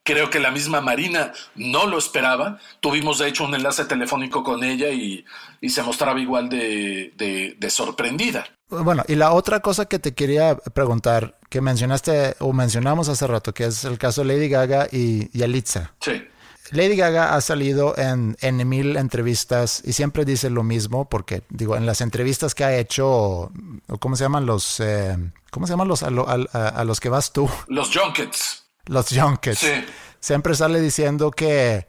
[0.09, 2.57] Creo que la misma Marina no lo esperaba.
[2.79, 5.23] Tuvimos de hecho un enlace telefónico con ella y,
[5.69, 8.47] se mostraba igual de, de, sorprendida.
[8.69, 13.53] Bueno, y la otra cosa que te quería preguntar, que mencionaste o mencionamos hace rato,
[13.53, 15.93] que es el caso de Lady Gaga y Yalitza.
[16.01, 16.23] Sí.
[16.71, 21.75] Lady Gaga ha salido en, en mil entrevistas y siempre dice lo mismo porque, digo,
[21.75, 23.51] en las entrevistas que ha hecho,
[23.99, 25.15] ¿cómo se llaman los, eh,
[25.51, 27.47] cómo se llaman los, a, los que vas tú?
[27.67, 28.68] Los junkets.
[28.89, 29.59] Los junkets.
[29.59, 29.85] Sí.
[30.19, 31.87] Siempre sale diciendo que,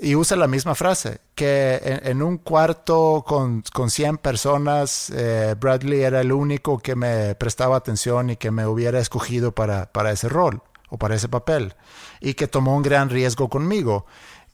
[0.00, 6.02] y usa la misma frase, que en, un cuarto con, con 100 personas, eh, Bradley
[6.02, 10.28] era el único que me prestaba atención y que me hubiera escogido para, para ese
[10.28, 11.74] rol o para ese papel
[12.20, 14.06] y que tomó un gran riesgo conmigo.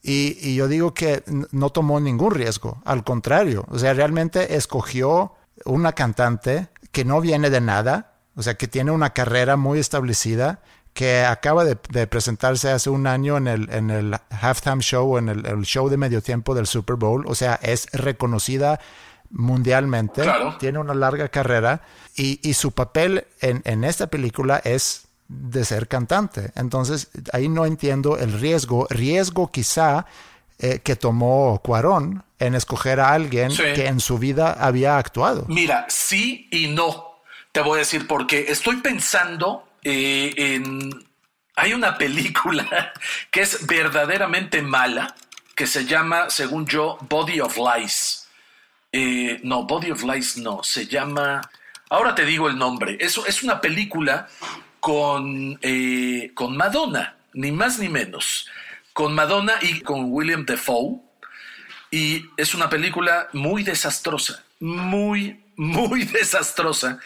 [0.03, 5.95] Y, yo digo que no tomó ningún riesgo, al contrario, o sea, realmente escogió una
[5.95, 10.61] cantante que no viene de nada, o sea, que tiene una carrera muy establecida,
[10.97, 15.63] que acaba de, presentarse hace un año en el, en el halftime show, en el,
[15.67, 18.81] show de medio tiempo del Super Bowl, o sea, es reconocida
[19.29, 20.25] mundialmente,
[20.59, 21.83] tiene una larga carrera
[22.17, 26.53] y, y su papel en, en esta película es de ser cantante.
[26.55, 28.87] Entonces, ahí no entiendo el riesgo.
[28.89, 30.07] Riesgo quizá
[30.59, 35.45] eh, que tomó Cuarón en escoger a alguien que en su vida había actuado.
[35.49, 37.21] Mira, sí y no.
[37.53, 40.63] Te voy a decir porque estoy pensando eh.
[41.57, 42.93] Hay una película
[43.31, 45.15] que es verdaderamente mala,
[45.55, 48.29] que se llama, según yo, Body of Lies.
[48.93, 51.41] Eh, no, Body of Lies no, se llama...
[51.89, 52.99] Ahora te digo el nombre.
[53.01, 54.29] Eso es una película
[54.81, 58.49] con, eh, con Madonna, ni más ni menos.
[58.93, 61.01] Con Madonna y con William Defoe.
[61.91, 66.99] Y es una película muy desastrosa, muy, muy desastrosa.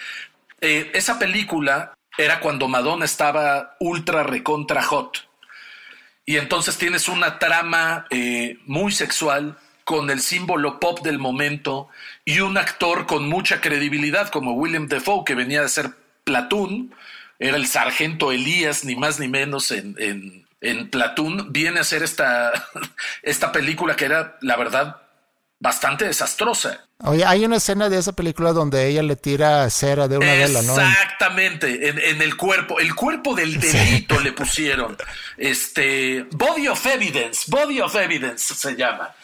[0.60, 5.28] Esa película era cuando Madonna estaba ultra recontra hot.
[6.26, 11.88] Y entonces tienes una trama eh, muy sexual con el símbolo pop del momento
[12.24, 15.90] y un actor con mucha credibilidad como William Defoe, que venía de ser
[16.22, 16.94] Platoon,
[17.40, 22.02] era el sargento Elías, ni más ni menos en, en, en Platoon, viene a hacer
[22.02, 22.52] esta,
[23.22, 24.98] esta película que era, la verdad,
[25.60, 26.86] bastante desastrosa.
[27.02, 30.62] Oye, hay una escena de esa película donde ella le tira cera de una vela,
[30.62, 30.72] ¿no?
[30.78, 34.96] Exactamente, en, el cuerpo, el cuerpo del delito le pusieron.
[35.36, 39.14] Este, Body of Evidence, Body of Evidence se llama.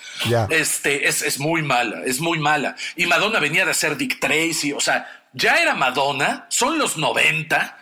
[0.48, 2.76] Este, es, es muy mala, es muy mala.
[2.96, 7.78] Y Madonna venía de hacer Dick Tracy, o sea, ya era Madonna, son los 90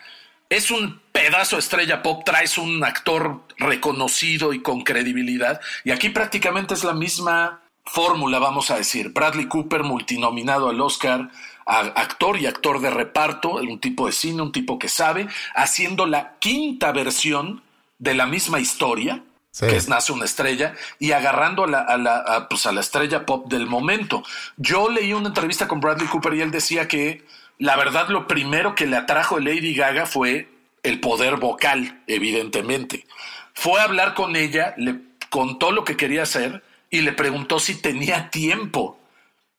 [0.50, 6.10] es un pedazo de estrella pop, traes un actor reconocido y con credibilidad, y aquí
[6.10, 9.10] prácticamente es la misma fórmula, vamos a decir.
[9.10, 11.30] Bradley Cooper, multinominado al Oscar,
[11.66, 16.34] actor y actor de reparto, un tipo de cine, un tipo que sabe, haciendo la
[16.38, 17.62] quinta versión
[17.98, 19.22] de la misma historia,
[19.58, 23.24] que es Nace una estrella, y agarrando a la, a la, pues a la estrella
[23.24, 24.22] pop del momento.
[24.56, 27.24] Yo leí una entrevista con Bradley Cooper y él decía que
[27.58, 30.48] la verdad lo primero que le atrajo a Lady Gaga fue
[30.82, 33.06] el poder vocal, evidentemente.
[33.54, 36.62] Fue a hablar con ella, le contó lo que quería hacer
[36.94, 38.98] y le preguntó si tenía tiempo.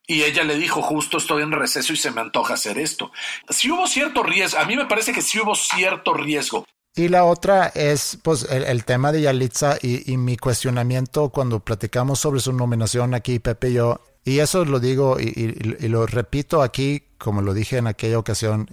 [0.06, 3.10] Y ella le dijo, justo estoy en receso y se me antoja hacer esto.
[3.48, 6.64] Si hubo cierto riesgo, a mí me parece que sí hubo cierto riesgo.
[6.94, 12.40] Y la otra es pues el, tema de Yalitza y, mi cuestionamiento cuando platicamos sobre
[12.40, 14.00] su nominación aquí, Pepe y yo.
[14.24, 18.68] Y eso lo digo y lo repito aquí como lo dije en aquella ocasión,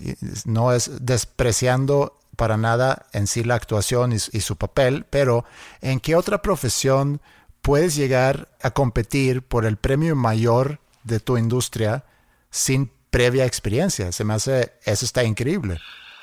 [0.46, 5.46] no es despreciando para nada en sí la actuación y, su papel, pero
[5.82, 7.22] ¿en qué otra profesión
[7.64, 12.04] puedes llegar a competir por el premio mayor de tu industria
[12.52, 14.12] sin previa experiencia?
[14.12, 15.80] Se me hace, eso está increíble.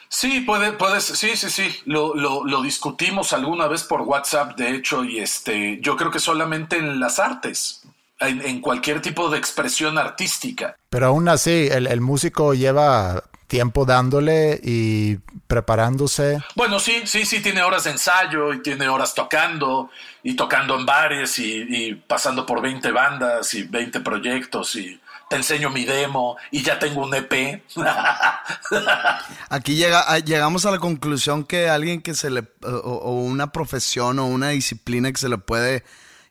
[0.09, 1.69] Sí, puede, puedes, sí, sí, sí.
[1.87, 6.19] Lo, lo, lo, discutimos alguna vez por WhatsApp, de hecho, y este, yo creo que
[6.19, 7.83] solamente en las artes
[8.21, 10.77] en, cualquier tipo de expresión artística.
[10.89, 15.17] Pero aún así, el, músico lleva tiempo dándole y
[15.49, 16.41] preparándose.
[16.55, 19.91] Bueno, sí, sí, sí, tiene horas de ensayo y tiene horas tocando
[20.23, 25.69] y tocando en bares y, pasando por 20 bandas y 20 proyectos y te enseño
[25.69, 27.63] mi demo y ya tengo un EP.
[29.49, 34.21] Aquí llega, ah, llegamos a la conclusión que alguien que se le, o una profesión
[34.21, 35.85] o una disciplina que se le puede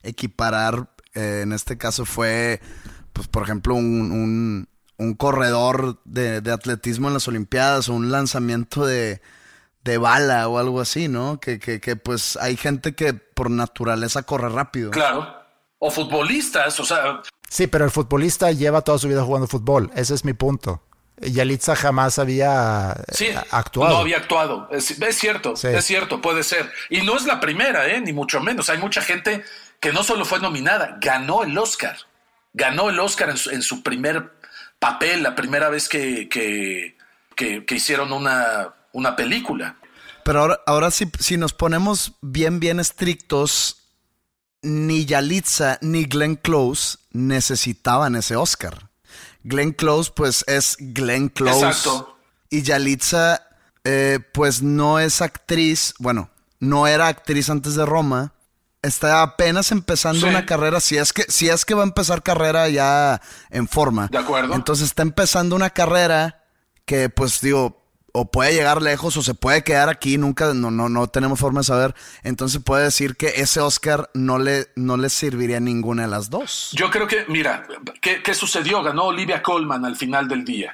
[0.04, 2.62] equiparar eh, en este caso fue,
[3.14, 4.68] pues, por ejemplo, un,
[5.16, 9.22] corredor de, atletismo en las Olimpiadas o un lanzamiento de,
[10.00, 11.40] bala o algo así, ¿no?
[11.40, 14.92] Que, que, pues hay gente que por naturaleza corre rápido.
[14.92, 15.36] Claro.
[15.80, 17.22] O futbolistas, o sea.
[17.50, 19.90] Sí, pero el futbolista lleva toda su vida jugando fútbol.
[19.96, 20.84] Ese es mi punto.
[21.22, 23.94] Yalitza jamás había eh, Sí, actuado.
[23.94, 24.70] no había actuado.
[24.72, 25.68] Es, es cierto, Sí.
[25.68, 26.72] es cierto, puede ser.
[26.90, 28.00] Y no es la primera, ¿eh?
[28.00, 28.70] ni mucho menos.
[28.70, 29.44] Hay mucha gente
[29.80, 31.98] que no solo fue nominada, ganó el Oscar.
[32.54, 34.32] Ganó el Oscar en su, en su primer
[34.80, 36.98] papel, la primera vez que, que,
[37.36, 39.78] que- que hicieron una, una película.
[40.24, 43.78] Pero ahora, ahora si, si nos ponemos bien, bien estrictos,
[44.62, 48.90] ni Yalitza ni Glenn Close necesitaban ese Oscar.
[49.44, 51.66] Glenn Close, pues es Glenn Close.
[51.66, 52.18] Exacto.
[52.50, 53.48] Y Yalitza,
[53.86, 58.34] eh, pues no es actriz, bueno, no era actriz antes de Roma.
[58.82, 60.26] Está apenas empezando Sí.
[60.28, 64.08] una carrera, si es que, si es que va a empezar carrera ya en forma.
[64.08, 64.54] De acuerdo.
[64.56, 66.44] Entonces está empezando una carrera
[66.86, 67.78] que, pues digo,
[68.14, 71.60] o puede llegar lejos o se puede quedar aquí, nunca, no, no, no tenemos forma
[71.60, 71.94] de saber.
[72.24, 76.30] Entonces puede decir que ese Oscar no le, no le serviría a ninguna de las
[76.30, 76.70] dos.
[76.72, 77.68] Yo creo que, mira,
[78.02, 78.82] ¿qué, qué sucedió?
[78.82, 80.74] Ganó Olivia Colman al final del día.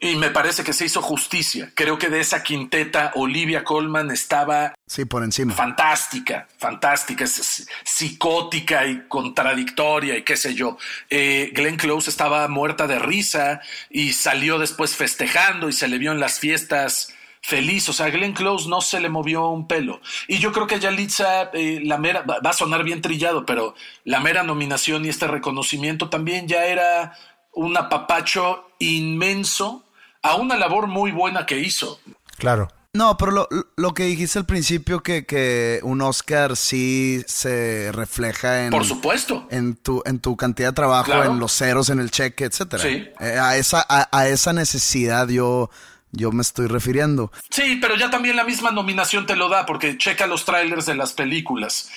[0.00, 1.70] Y, y me parece que se hizo justicia.
[1.74, 5.54] Creo que de esa quinteta, Olivia Colman estaba Sí, por encima.
[5.54, 10.78] fantástica, fantástica, es- psicótica y contradictoria y qué sé yo.
[11.10, 13.60] Eh, Glenn Close estaba muerta de risa
[13.90, 17.12] y salió después festejando y se le vio en las fiestas
[17.42, 17.88] feliz.
[17.88, 20.00] O sea, a Glenn Close no se le movió un pelo.
[20.28, 23.74] Y yo creo que Yalitza, eh, la mera, va a sonar bien trillado, pero
[24.04, 27.12] la mera nominación y este reconocimiento también ya era
[27.56, 29.82] un apapacho inmenso
[30.22, 32.00] a una labor muy buena que hizo.
[32.38, 32.68] Claro.
[32.92, 38.64] No, pero lo, lo que dijiste al principio, que, que un Oscar sí se refleja
[38.64, 39.46] en, Por supuesto.
[39.50, 41.32] en, tu, en tu cantidad de trabajo, Claro.
[41.32, 42.82] en los ceros, en el cheque, etcétera.
[42.82, 43.06] Sí.
[43.20, 45.68] Eh, a, esa, a, a esa necesidad yo,
[46.12, 47.30] yo me estoy refiriendo.
[47.50, 50.94] Sí, pero ya también la misma nominación te lo da, porque checa los trailers de
[50.94, 51.90] las películas.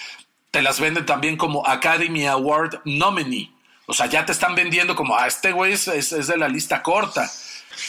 [0.51, 3.51] Te las venden también como Academy Award nominee.
[3.89, 6.83] O sea, ya te están vendiendo como, ah, este güey es, es- de la lista
[6.83, 7.29] corta.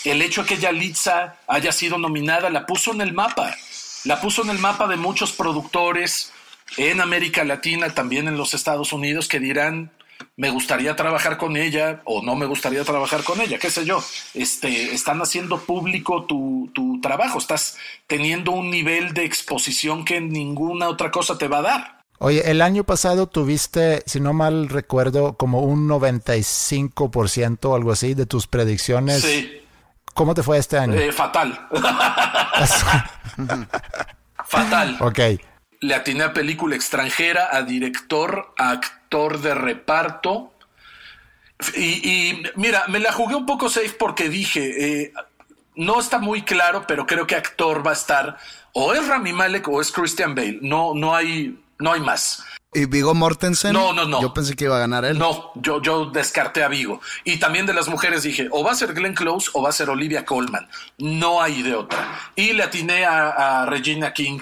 [0.05, 3.55] El hecho de que Yalitza haya sido nominada la puso en el mapa.
[4.05, 6.32] La puso en el mapa de muchos productores
[6.78, 9.90] en América Latina, también en los Estados Unidos, que dirán,
[10.36, 14.03] me gustaría trabajar con ella o no me gustaría trabajar con ella, qué sé yo.
[14.32, 17.76] Este, están haciendo público tu, tu trabajo, estás
[18.07, 21.99] teniendo un nivel de exposición que ninguna otra cosa te va a dar.
[22.22, 28.12] Oye, el año pasado tuviste, si no mal recuerdo, como un 95% o algo así
[28.12, 29.22] de tus predicciones.
[29.22, 29.62] Sí,
[30.12, 30.94] ¿Cómo te fue este año?
[30.94, 31.68] eh, fatal.
[34.44, 34.98] fatal.
[35.00, 35.18] ok.
[35.80, 40.52] Le atiné a película extranjera, a director, a actor de reparto.
[41.74, 45.12] Y, y, mira, me la jugué un poco safe porque dije, eh,
[45.74, 48.36] no está muy claro, pero creo que actor va a estar
[48.72, 50.58] o es Rami Malek o es Christian Bale.
[50.62, 52.45] No, no hay, no hay más.
[52.72, 53.72] ¿Y Vigo Mortensen?
[53.72, 54.22] No, no, no.
[54.22, 55.18] Yo pensé que iba a ganar él.
[55.18, 57.01] No, yo, yo descarté a Vigo.
[57.24, 59.72] Y también de las mujeres dije, o va a ser Glenn Close o va a
[59.72, 60.68] ser Olivia Colman.
[60.99, 62.31] No hay de otra.
[62.37, 64.39] Y le atiné a, a Regina King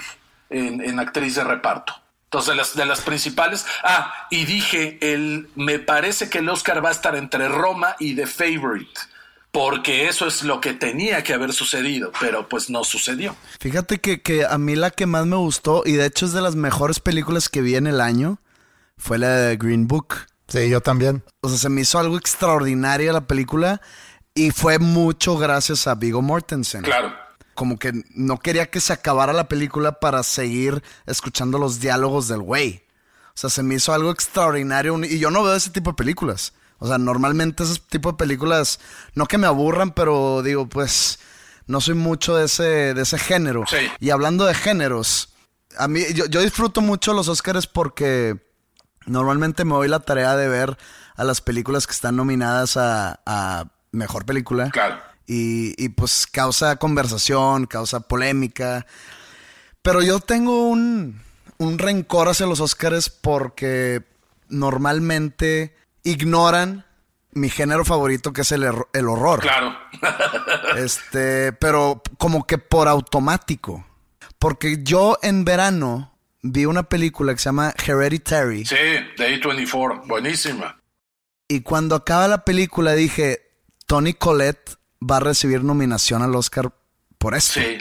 [0.51, 1.95] en, en actriz de reparto.
[2.25, 3.65] Entonces, de las, de las principales.
[3.83, 8.15] Ah, y dije, el, me parece que el Oscar va a estar entre Roma y
[8.15, 9.01] The Favorite.
[9.51, 13.35] Porque eso es lo que tenía que haber sucedido, pero pues no sucedió.
[13.59, 16.41] Fíjate que, que a mí la que más me gustó, y de hecho es de
[16.41, 18.39] las mejores películas que vi en el año,
[18.97, 20.15] fue la de Green Book.
[20.47, 21.23] Sí, yo también.
[21.41, 23.81] O sea, se me hizo algo extraordinario la película
[24.35, 26.83] y fue mucho gracias a Vigo Mortensen.
[26.83, 27.13] Claro.
[27.55, 32.41] Como que no quería que se acabara la película para seguir escuchando los diálogos del
[32.41, 32.83] güey.
[33.29, 36.53] O sea, se me hizo algo extraordinario y yo no veo ese tipo de películas.
[36.79, 38.79] O sea, normalmente ese tipo de películas,
[39.13, 41.19] no que me aburran, pero digo, pues,
[41.67, 43.65] no soy mucho de ese, de ese género.
[43.67, 43.77] Sí.
[43.99, 45.29] Y hablando de géneros,
[45.77, 48.37] a mí, yo, yo disfruto mucho los Oscars porque
[49.05, 50.77] normalmente me doy la tarea de ver
[51.15, 54.69] a las películas que están nominadas a, a mejor película.
[54.71, 54.99] Claro.
[55.27, 58.87] Y, y, pues causa conversación, causa polémica.
[59.81, 61.21] Pero yo tengo un,
[61.57, 64.03] un rencor hacia los Oscars porque
[64.47, 65.75] normalmente
[66.09, 66.85] ignoran
[67.31, 69.41] mi género favorito que es el, el horror.
[69.41, 69.77] Claro.
[70.77, 73.85] Este, pero como que por automático.
[74.37, 78.65] Porque yo en verano vi una película que se llama Hereditary.
[78.65, 80.07] Sí, de A24.
[80.07, 80.79] Buenísima.
[81.47, 83.51] Y cuando acaba la película dije,
[83.87, 86.71] Tony Collette va a recibir nominación al Oscar
[87.17, 87.59] por esto.
[87.59, 87.79] Sí.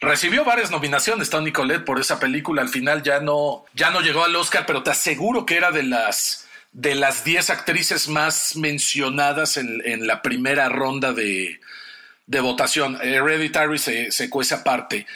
[0.00, 2.60] Recibió varias nominaciones Tony Collette por esa película.
[2.62, 5.82] Al final ya no, ya no llegó al Oscar, pero te aseguro que era de
[5.84, 6.43] las
[6.74, 11.60] de las 10 actrices más mencionadas en, en la primera ronda de,
[12.26, 12.98] de votación.
[13.00, 15.06] Hereditary se, se cuece aparte.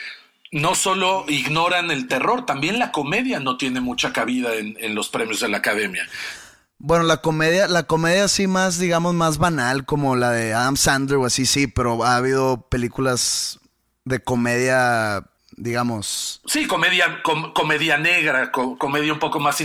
[0.50, 5.10] No solo ignoran el terror, también la comedia no tiene mucha cabida en, en los
[5.10, 6.08] premios de la academia.
[6.78, 11.18] Bueno, la comedia, la comedia así más, digamos, más banal, como la de Adam Sandler
[11.18, 13.58] o así, sí, pero ha habido películas
[14.04, 15.24] de comedia,
[15.58, 16.40] digamos.
[16.46, 19.60] Sí, comedia, com- comedia negra, co- comedia un poco más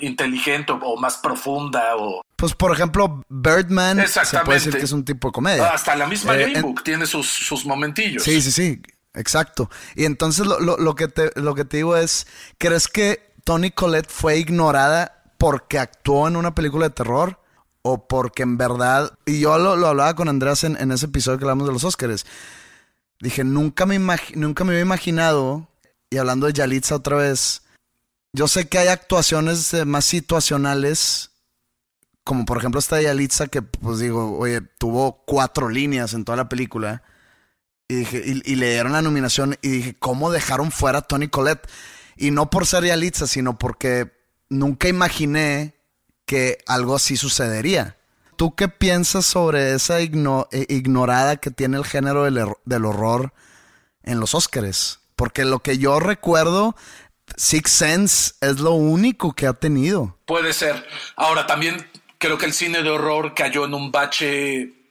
[0.00, 5.04] inteligente o más profunda o Pues, por ejemplo, Birdman se puede decir que es un
[5.04, 5.68] tipo de comedia.
[5.68, 8.22] hasta la misma Eh, Green en- Book tiene sus, sus momentillos.
[8.22, 8.82] Sí, sí, sí,
[9.14, 9.70] exacto.
[9.94, 12.26] Y entonces lo, lo- lo que te, lo que te digo es,
[12.58, 17.40] ¿crees que Tony Collette fue ignorada porque actuó en una película de terror?
[17.86, 21.36] O porque en verdad, y yo lo, lo hablaba con Andreas en, en ese episodio
[21.38, 22.24] que hablamos de los Oscars,
[23.20, 23.98] dije, nunca me,
[24.34, 25.68] nunca me había imaginado,
[26.10, 27.62] y hablando de Yalitza otra vez,
[28.32, 31.30] yo sé que hay actuaciones más situacionales,
[32.24, 36.36] como por ejemplo esta de Yalitza que pues digo, oye, tuvo cuatro líneas en toda
[36.36, 37.02] la película.
[37.86, 41.68] Y, dije, y le dieron la nominación y dije, ¿cómo dejaron fuera a Tony Collette?
[42.16, 44.12] Y no por ser Yalitza, sino porque
[44.48, 45.74] nunca imaginé
[46.26, 47.96] que algo así sucedería.
[48.36, 50.08] ¿Tú qué piensas sobre esa eh,
[50.68, 53.32] ignorada que tiene el género del, del horror
[54.02, 55.00] en los Óscares?
[55.16, 56.74] Porque lo que yo recuerdo,
[57.36, 60.18] Six Sense es lo único que ha tenido.
[60.26, 60.86] Puede ser.
[61.16, 64.83] Ahora, también creo que el cine de horror cayó en un bache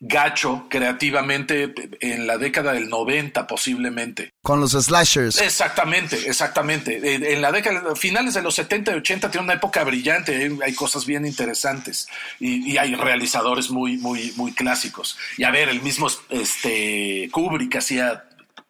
[0.00, 4.30] gacho creativamente en la década del 90 posiblemente.
[4.42, 5.40] Con los slashers.
[5.40, 7.14] Exactamente, exactamente.
[7.14, 10.58] En en la década, finales de los 70 y 80 tiene una época brillante, hay,
[10.62, 12.06] hay cosas bien interesantes
[12.38, 15.16] y, y hay realizadores muy, muy, muy clásicos.
[15.38, 18.24] Y a ver, el mismo este, Kubrick hacía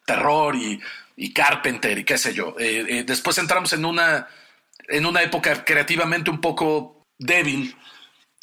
[0.05, 0.79] terror y,
[1.17, 2.55] y Carpenter y qué sé yo.
[2.59, 4.27] Eh, eh, después entramos en una,
[4.87, 7.75] en una época creativamente un poco débil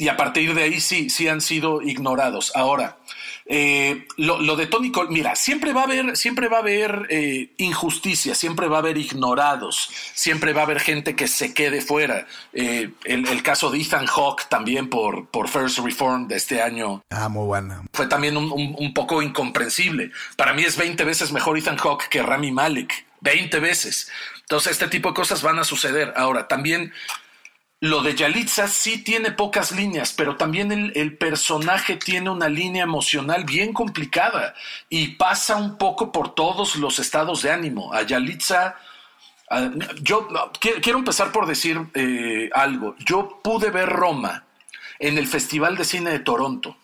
[0.03, 2.51] y a partir de ahí sí, sí han sido ignorados.
[2.57, 2.99] Ahora,
[3.47, 7.07] eh, lo, lo de Tony Cole, mira, siempre va a haber, siempre va a haber
[7.11, 11.81] eh, injusticia, siempre va a haber ignorados, siempre va a haber gente que se quede
[11.81, 12.27] fuera.
[12.53, 17.03] Eh, el, el caso de Ethan Hawke también por, por First Reform de este año
[17.11, 17.83] Ah, muy buena.
[17.93, 20.11] fue también un, un- un poco incomprensible.
[20.37, 23.07] Para mí es 20 veces mejor Ethan Hawke que Rami Malek.
[23.21, 24.11] 20 veces.
[24.41, 26.13] Entonces, este tipo de cosas van a suceder.
[26.17, 26.93] Ahora, también
[27.83, 32.85] lo de Yalitza sí tiene pocas líneas, pero también el, el personaje tiene una línea
[32.85, 34.55] emocional bien complicada
[34.89, 37.93] y pasa un poco por todos los estados de ánimo.
[37.93, 38.77] A Yalitza.
[39.51, 39.71] a-
[40.01, 40.29] yo
[40.81, 42.95] quiero empezar por decir eh, algo.
[43.05, 44.45] Yo pude ver Roma
[45.01, 46.77] en el Festival de Cine de Toronto.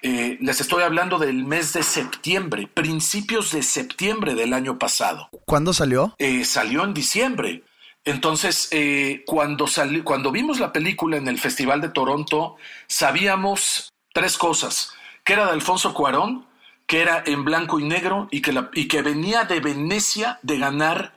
[0.00, 5.28] Eh, les estoy hablando del mes de septiembre, principios de septiembre del año pasado.
[5.44, 6.14] ¿Cuándo salió?
[6.18, 7.64] Eh, salió en diciembre.
[8.04, 14.38] Entonces, eh, cuando, sali- cuando vimos la película en el Festival de Toronto, sabíamos tres
[14.38, 14.94] cosas.
[15.24, 16.46] Que era de Alfonso Cuarón,
[16.86, 21.12] que era en blanco y negro y que, y que venía de Venecia de ganar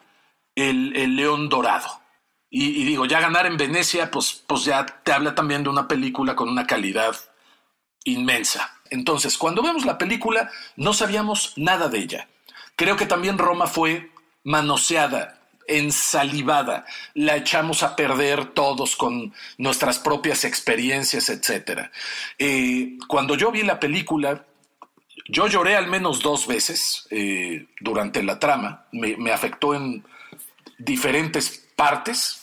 [0.55, 2.01] el, el León Dorado.
[2.49, 5.87] Y, y digo, ya ganar en Venecia, pues, pues ya te habla también de una
[5.87, 7.15] película con una calidad
[8.03, 8.79] inmensa.
[8.89, 12.27] Entonces, cuando vemos la película, no sabíamos nada de ella.
[12.75, 14.11] Creo que también Roma fue
[14.43, 16.85] manoseada, ensalivada.
[17.13, 21.89] La echamos a perder todos con nuestras propias experiencias, etc.
[23.07, 24.45] cuando yo vi la película,
[25.27, 28.85] yo lloré al menos dos veces eh, durante la trama.
[28.91, 30.03] Me, me afectó en
[30.77, 32.41] diferentes partes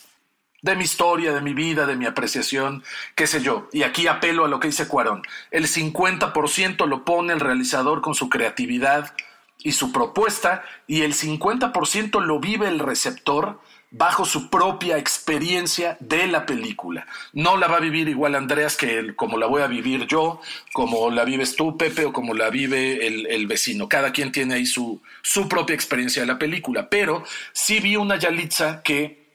[0.62, 2.82] de mi historia, de mi vida, de mi apreciación,
[3.14, 3.68] qué sé yo.
[3.72, 5.22] Y aquí apelo a lo que dice Cuarón.
[5.50, 9.14] El 50% lo pone el realizador con su creatividad
[9.62, 16.26] y su propuesta, y el 50% lo vive el receptor bajo su propia experiencia de
[16.26, 17.06] la película.
[17.32, 20.40] No la va a vivir igual Andreas que como la voy a vivir yo,
[20.72, 23.88] como la vives tú, Pepe, o como la vive el, el vecino.
[23.88, 26.90] Cada quien tiene ahí su, su propia experiencia de la película.
[26.90, 29.26] Pero sí vi una Yalitza que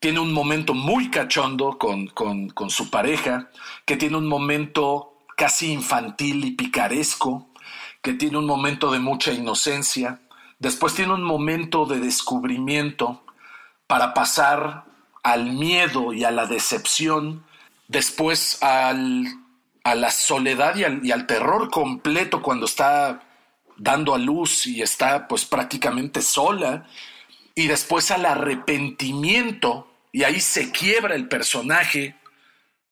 [0.00, 3.50] tiene un momento muy cachondo con, con, con su pareja,
[3.84, 7.47] que tiene un momento casi infantil y picaresco,
[8.14, 10.20] tiene un momento de mucha inocencia,
[10.58, 13.22] después tiene un momento de descubrimiento
[13.86, 14.84] para pasar
[15.22, 17.44] al miedo y a la decepción,
[17.86, 19.26] después al,
[19.84, 23.22] a la soledad y al, y al terror completo cuando está
[23.76, 26.86] dando a luz y está pues prácticamente sola,
[27.54, 32.14] y después al arrepentimiento, y ahí se quiebra el personaje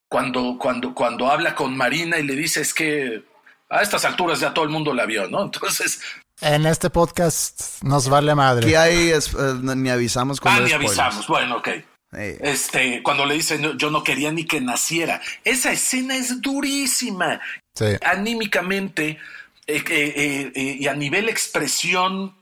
[0.08, 3.22] cuando, cuando, cuando habla con Marina y le dice es que
[3.68, 5.42] a estas alturas ya todo el mundo la vio, ¿no?
[5.44, 6.00] Entonces,
[6.40, 8.66] En este podcast nos vale madre.
[8.66, 10.98] Aquí hay, es- eh, ni avisamos ah, cuando ni hay spoilers.
[10.98, 11.68] avisamos, bueno, ok.
[12.12, 15.20] Este, cuando le dice "No, yo no quería ni que naciera.
[15.44, 17.40] Esa escena es durísima.
[17.74, 17.86] Sí.
[18.04, 19.18] Anímicamente
[19.66, 22.36] eh, eh, eh, eh, y a nivel expresión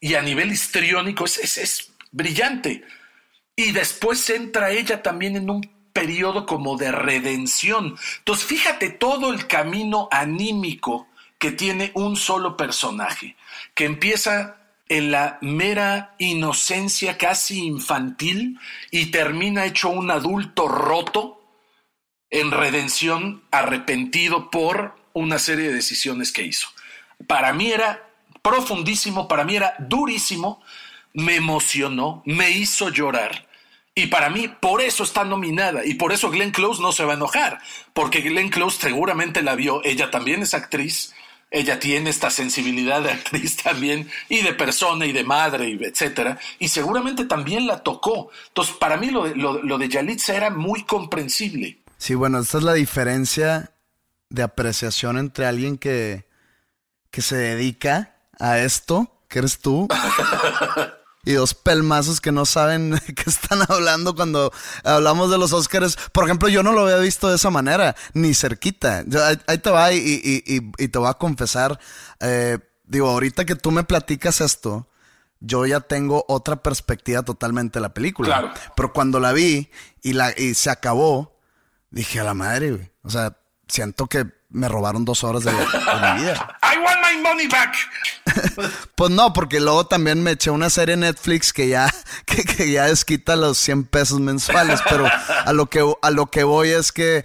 [0.00, 2.84] y a nivel histriónico es, es, es brillante.
[3.56, 5.68] Y después entra ella también en un
[5.98, 7.96] periodo como de redención.
[8.18, 13.36] Entonces, fíjate todo el camino anímico que tiene un solo personaje,
[13.74, 14.56] que empieza
[14.88, 18.58] en la mera inocencia casi infantil
[18.90, 21.42] y termina hecho un adulto roto
[22.30, 26.68] en redención, arrepentido por una serie de decisiones que hizo.
[27.26, 28.08] Para mí era
[28.40, 30.62] profundísimo, para mí era durísimo,
[31.12, 33.47] me emocionó, me hizo llorar.
[33.98, 35.84] Y para mí, por eso está nominada.
[35.84, 37.58] Y por eso Glenn Close no se va a enojar.
[37.92, 39.84] Porque Glenn Close seguramente la vio.
[39.84, 41.14] Ella también es actriz.
[41.50, 44.08] Ella tiene esta sensibilidad de actriz también.
[44.28, 46.38] Y de persona y de madre, y etcétera.
[46.60, 48.30] Y seguramente también la tocó.
[48.46, 51.78] Entonces, para mí lo de, lo, de Yalitza era muy comprensible.
[51.96, 53.72] Sí, bueno, esta es la diferencia
[54.28, 56.24] de apreciación entre alguien que,
[57.10, 59.88] que se dedica a esto, que eres tú,
[61.28, 64.50] y dos pelmazos que no saben qué están hablando cuando
[64.82, 65.98] hablamos de los Oscars.
[66.10, 69.04] Por ejemplo, yo no lo había visto de esa manera, ni cerquita.
[69.46, 70.40] ahí, te va y,
[70.88, 71.78] te voy a confesar.
[72.20, 74.88] Eh, digo, ahorita que tú me platicas esto,
[75.40, 78.54] yo ya tengo otra perspectiva totalmente de la película.
[78.74, 79.70] Pero cuando la vi
[80.00, 81.38] y, la, y se acabó,
[81.90, 82.90] dije a la madre, güey.
[83.02, 83.36] O sea,
[83.68, 85.58] siento que me robaron dos horas de, mi
[86.22, 86.58] vida.
[86.62, 87.76] I want my money back.
[88.94, 91.92] pues no, porque luego también me eché una serie en Netflix que ya,
[92.26, 96.70] que, ya desquita los 100 pesos mensuales, pero a lo que, a lo que voy
[96.70, 97.24] es que,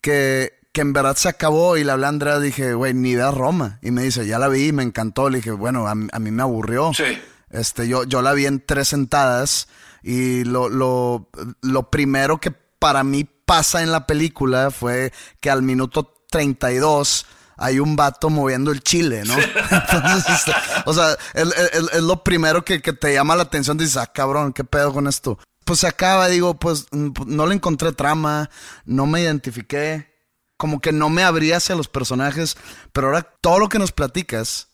[0.00, 3.30] que, que en verdad se acabó y la hablé a Andrea, dije, güey, ni idea
[3.30, 3.78] Roma.
[3.82, 5.30] Y me dice, ya la vi, me encantó.
[5.30, 6.92] Le dije, bueno, a, mí me aburrió.
[6.94, 7.04] Sí.
[7.50, 9.68] Este, yo, yo la vi en tres sentadas
[10.02, 11.28] y lo, lo,
[11.62, 17.26] lo primero que para mí pasa en la película fue que al minuto 32
[17.56, 19.34] hay un vato moviendo el chile, ¿no?
[19.70, 20.52] Entonces, este,
[20.86, 23.78] o sea, es, lo primero que, te llama la atención.
[23.78, 25.38] Dices, ah, cabrón, ¿qué pedo con esto?
[25.64, 28.50] Pues se acaba, digo, pues no le encontré trama,
[28.84, 30.12] no me identifiqué,
[30.56, 32.56] como que no me abría hacia los personajes,
[32.92, 34.68] pero ahora todo lo que nos platicas,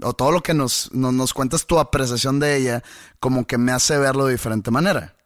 [0.00, 2.82] o todo lo que nos, nos, nos cuentas tu apreciación de ella,
[3.20, 5.16] como que me hace verlo de diferente manera.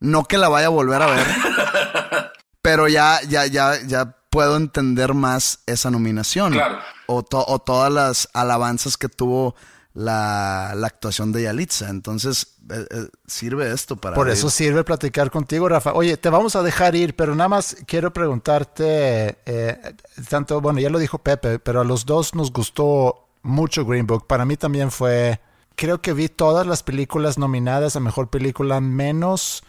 [0.00, 1.26] No que la vaya a volver a ver,
[2.62, 6.52] pero ya, ya, ya, ya puedo entender más esa nominación.
[6.52, 6.78] Claro.
[7.06, 9.54] O, todas las alabanzas que tuvo
[9.94, 11.88] la, actuación de Yalitza.
[11.88, 14.14] Entonces, eh, eh, sirve esto para...
[14.14, 15.94] Por eso sirve platicar contigo, Rafa.
[15.94, 19.94] Oye, te vamos a dejar ir, pero nada más quiero preguntarte, eh,
[20.28, 24.26] tanto, bueno, ya lo dijo Pepe, pero a los dos nos gustó mucho Green Book.
[24.26, 25.40] Para mí también fue,
[25.76, 29.64] creo que vi todas las películas nominadas a Mejor Película menos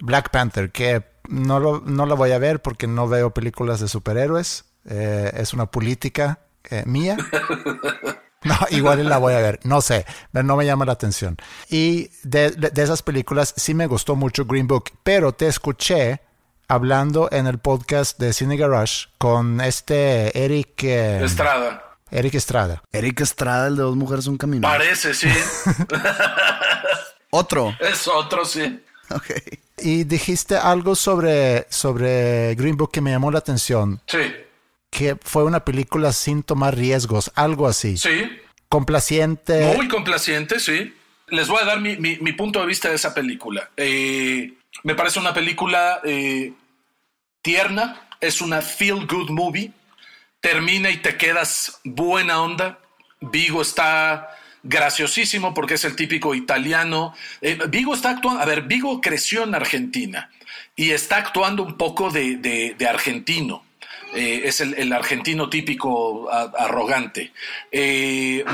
[0.00, 3.88] Black Panther, que no, lo, no la voy a ver porque no veo películas de
[3.88, 4.64] superhéroes.
[4.88, 7.16] Eh, es una política eh, mía.
[8.44, 11.36] No, igual la voy a ver, no sé, no me llama la atención.
[11.68, 16.20] Y de, esas películas sí me gustó mucho Green Book, pero te escuché
[16.68, 21.96] hablando en el podcast de Cine Garage con este Eric eh, Estrada.
[22.12, 22.82] Eric Estrada.
[22.92, 24.62] Eric Estrada, el de dos mujeres un camino.
[24.62, 25.28] Parece, sí.
[27.30, 27.74] otro.
[27.80, 28.84] Es otro, sí.
[29.10, 29.32] Ok.
[29.80, 34.00] Y dijiste algo sobre, sobre Green Book que me llamó la atención.
[34.06, 34.18] Sí.
[34.90, 37.96] Que fue una película sin tomar riesgos, algo así.
[37.96, 38.30] Sí.
[38.68, 39.74] Complaciente.
[39.76, 40.94] Muy complaciente, sí.
[41.28, 43.70] Les voy a dar mi, punto de vista de esa película.
[43.76, 46.52] Eh, me parece una película eh,
[47.42, 49.72] tierna, es una feel good movie.
[50.40, 52.78] Termina y te quedas buena onda.
[53.20, 57.14] Vigo está graciosísimo porque es el típico italiano.
[57.40, 60.30] Eh, Vigo está actuando, a ver, Vigo creció en Argentina
[60.76, 63.64] y está actuando un poco de, argentino.
[64.14, 67.32] Eh, es el, argentino típico arrogante.
[67.70, 68.44] Eh,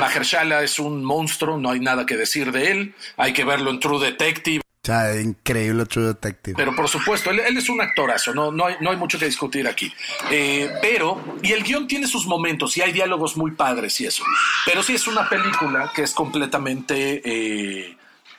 [0.62, 2.94] es un monstruo, no hay nada que decir de él.
[3.16, 6.55] Hay que verlo en True Detective sea, increíble True Detective.
[6.57, 9.66] Pero por supuesto, él, es un actorazo, no, no, hay, no hay mucho que discutir
[9.66, 9.93] aquí.
[10.30, 14.24] Eh, pero, y el guion tiene sus momentos y hay diálogos muy padres y eso.
[14.66, 17.22] Pero sí es una película que es completamente...
[17.24, 17.97] Eh,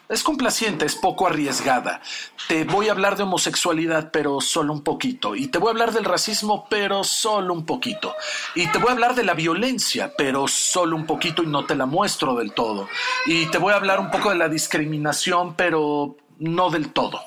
[0.08, 2.02] es complaciente, es poco arriesgada.
[2.48, 5.36] Te voy a hablar de homosexualidad, pero solo un poquito.
[5.36, 8.16] Y te voy a hablar del racismo, pero solo un poquito.
[8.54, 11.76] Y te voy a hablar de la violencia, pero solo un poquito y no te
[11.76, 12.88] la muestro del todo.
[13.26, 17.22] Y te voy a hablar un poco de la discriminación, pero no del todo.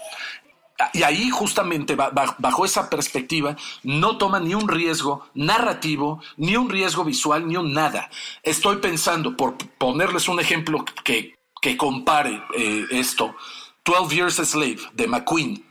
[0.92, 7.04] Y ahí justamente bajo esa perspectiva no toma ni un riesgo narrativo, ni un riesgo
[7.04, 8.10] visual, ni un nada.
[8.44, 13.34] Estoy pensando, por ponerles un ejemplo que, que compare eh, esto,
[13.84, 15.64] 12 Years a Slave de McQueen.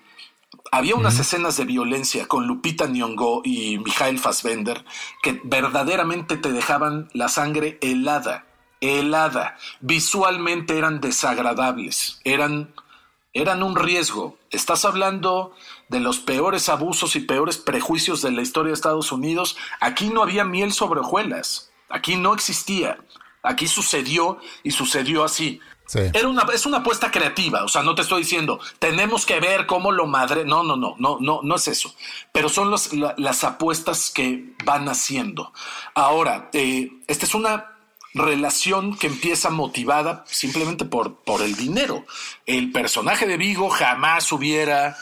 [0.73, 4.83] Había unas escenas de violencia con Lupita Nyong'o y Michael Fassbender
[5.23, 8.45] que verdaderamente te dejaban la sangre helada,
[8.81, 9.55] helada.
[9.79, 12.73] Visualmente eran desagradables, eran
[13.38, 14.38] eran un riesgo.
[14.49, 15.53] Estás hablando
[15.89, 19.57] de los peores abusos y peores prejuicios de la historia de Estados Unidos.
[19.79, 21.71] Aquí no había miel sobre hojuelas.
[21.89, 22.97] Aquí no existía.
[23.43, 25.61] Aquí sucedió y sucedió así.
[25.93, 29.65] Era una, es una apuesta creativa, o sea, no te estoy diciendo, tenemos que ver
[29.65, 31.95] cómo lo madre, no, no, no, no, no, no es eso,
[32.33, 35.53] pero son las apuestas que van haciendo.
[35.95, 37.76] Ahora, eh, esta es una
[38.18, 42.05] relación que empieza motivada simplemente por, por el dinero.
[42.45, 44.97] El personaje de Vigo jamás hubiera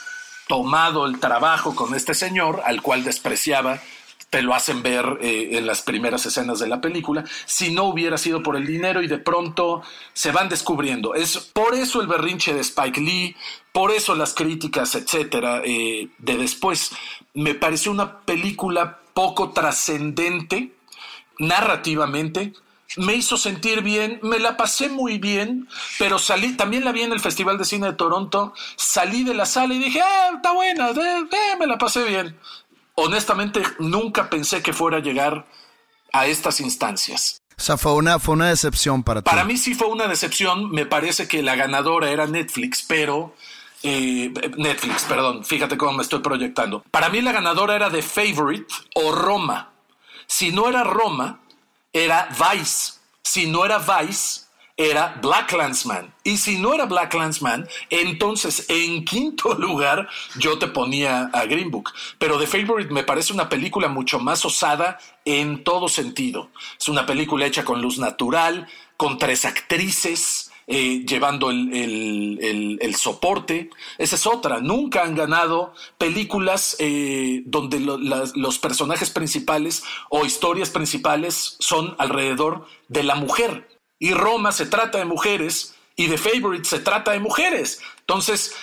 [0.48, 3.80] tomado el trabajo con este señor, al cual despreciaba,
[4.30, 8.18] te lo hacen ver eh, en las primeras escenas de la película, si no hubiera
[8.18, 9.82] sido por el dinero y de pronto
[10.14, 11.16] se van descubriendo.
[11.16, 13.36] Es por eso el berrinche de Spike Lee,
[13.72, 16.92] por eso las críticas, etcétera, eh, de después.
[17.34, 20.72] Me pareció una película poco trascendente
[21.40, 22.54] narrativamente,
[22.98, 25.68] me hizo sentir bien, me la pasé muy bien,
[26.00, 29.46] pero salí, también la vi en el Festival de Cine de Toronto, salí de la
[29.46, 30.92] sala y dije, ah, está buena,
[31.60, 32.38] me la pasé bien.
[32.96, 35.46] Honestamente, nunca pensé que fuera a llegar
[36.14, 37.42] a estas instancias.
[37.58, 39.30] O sea, fue una, fue una decepción para ti.
[39.30, 43.36] Para mí sí fue una decepción, me parece que la ganadora era Netflix, pero...
[43.88, 46.84] Eh, Netflix, perdón, fíjate cómo me estoy proyectando.
[46.90, 48.66] Para mí la ganadora era The Favorite
[48.96, 49.74] o Roma.
[50.26, 51.40] Si no era Roma,
[51.96, 52.96] era Vice.
[53.24, 54.42] Si no era Vice,
[54.76, 56.14] era Black Landsman.
[56.26, 61.72] Y si no era Black Landsman, entonces en quinto lugar yo te ponía a Green
[61.72, 61.94] Book.
[62.20, 66.50] Pero The Favorite me parece una película mucho más osada en todo sentido.
[66.78, 68.68] Es una película hecha con luz natural,
[68.98, 70.45] con tres actrices.
[70.68, 73.70] Eh, llevando el, soporte.
[74.00, 74.60] Esa es otra.
[74.62, 83.04] Nunca han ganado películas eh, donde los personajes principales o historias principales son alrededor de
[83.04, 83.68] la mujer.
[84.00, 87.82] Y Roma se trata de mujeres y The Favorite se trata de mujeres.
[88.00, 88.56] Entonces,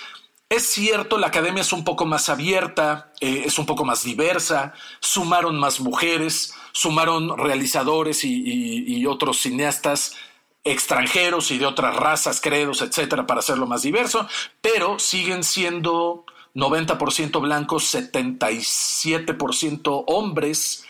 [0.49, 4.73] es cierto, la academia es un poco más abierta, eh, es un poco más diversa,
[4.99, 10.17] sumaron más mujeres, sumaron realizadores y otros cineastas
[10.63, 14.25] extranjeros y de otras razas, credos, etcétera, para hacerlo más diverso,
[14.61, 16.23] pero siguen siendo
[16.55, 20.85] 90% blancos, 77% hombres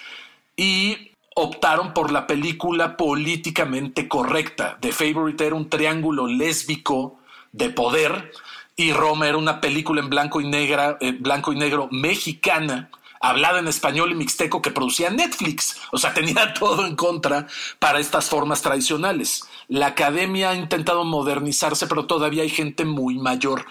[0.56, 4.78] y optaron por la película políticamente correcta.
[4.80, 7.18] The Favorite era un triángulo lésbico
[7.52, 8.32] de poder
[8.76, 12.90] y Roma era una película en blanco y eh, blanco y negro mexicana
[13.24, 15.78] hablada en español y mixteco que producía Netflix.
[15.92, 17.48] O sea, tenía todo en contra
[17.80, 19.48] para estas formas tradicionales.
[19.68, 23.66] La academia ha intentado modernizarse, pero todavía hay gente muy mayor.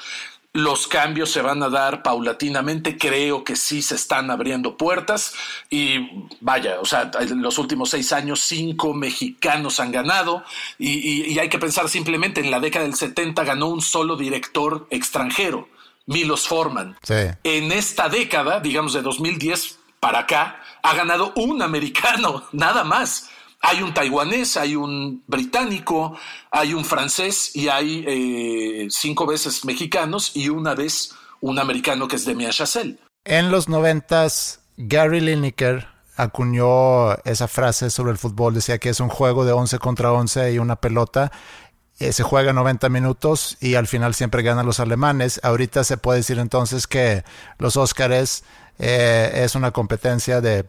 [0.54, 5.32] Los cambios se van a dar paulatinamente, creo que sí se están abriendo puertas
[5.70, 10.44] y vaya, o sea, en los últimos seis años cinco mexicanos han ganado
[10.78, 15.70] y, hay que pensar simplemente en la década del 70 ganó un solo director extranjero,
[16.04, 16.98] Milos Forman.
[17.44, 23.30] En esta década, digamos de 2010 para acá, ha ganado un americano, nada más
[23.62, 26.18] hay un taiwanés, hay un británico,
[26.50, 32.16] hay un francés y hay eh, cinco veces mexicanos y una vez un americano que
[32.16, 32.98] es Demian Chazelle.
[33.24, 35.86] En los noventas, Gary Lineker
[36.16, 40.52] acuñó esa frase sobre el fútbol, decía que es un juego de 11 contra 11
[40.52, 41.30] y una pelota.
[41.98, 45.40] Eh, se juega 90 minutos y al final siempre ganan los alemanes.
[45.44, 47.22] Ahorita se puede decir entonces que
[47.58, 48.42] los Óscares
[48.78, 50.66] eh, es una competencia de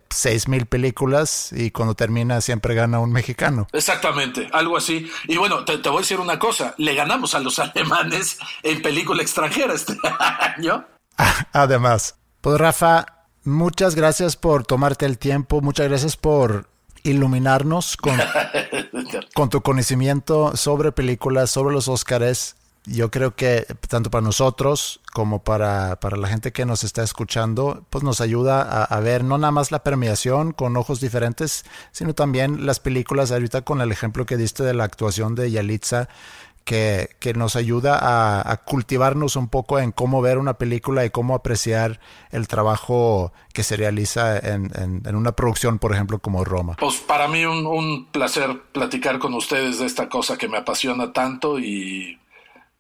[0.48, 3.68] mil películas y cuando termina siempre gana un mexicano.
[3.72, 5.10] Exactamente, algo así.
[5.28, 9.22] Y bueno, te, voy a decir una cosa, le ganamos a los alemanes en película
[9.22, 9.98] extranjera este
[10.58, 10.86] año.
[11.54, 13.06] Además, pues Rafa,
[13.44, 16.70] muchas gracias por tomarte el tiempo, muchas gracias por
[17.04, 18.18] iluminarnos con,
[19.34, 25.44] con tu conocimiento sobre películas, sobre los Óscares yo creo que tanto para nosotros como
[25.44, 29.52] para, para, la gente que nos está escuchando, pues nos ayuda a, ver no nada
[29.52, 34.38] más la premiación con ojos diferentes, sino también las películas, ahorita con el ejemplo que
[34.38, 36.10] diste de la actuación de Yalitza,
[36.66, 38.00] que, que nos ayuda
[38.50, 42.00] a, cultivarnos un poco en cómo ver una película y cómo apreciar
[42.32, 44.72] el trabajo que se realiza en,
[45.06, 46.78] en, una producción, por ejemplo, como Roma.
[46.80, 51.60] Pues para mí un placer platicar con ustedes de esta cosa que me apasiona tanto
[51.60, 52.18] y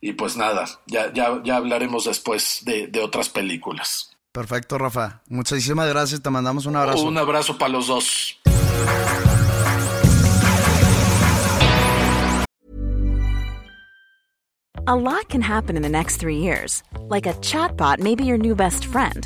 [0.04, 4.12] y pues nada, ya, ya, ya hablaremos después de, de otras películas.
[4.34, 5.22] Perfecto, Rafa.
[5.30, 6.22] Muchísimas gracias.
[6.22, 7.04] Te mandamos un abrazo.
[7.04, 8.38] Un abrazo para los dos.
[14.86, 16.84] A lot can happen in the next three years.
[17.08, 19.26] Like a chatbot may be your new best friend.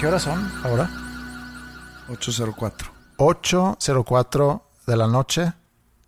[0.00, 0.90] ¿Qué horas son ahora?
[2.08, 2.90] 804.
[3.18, 5.52] 8.04 de la noche.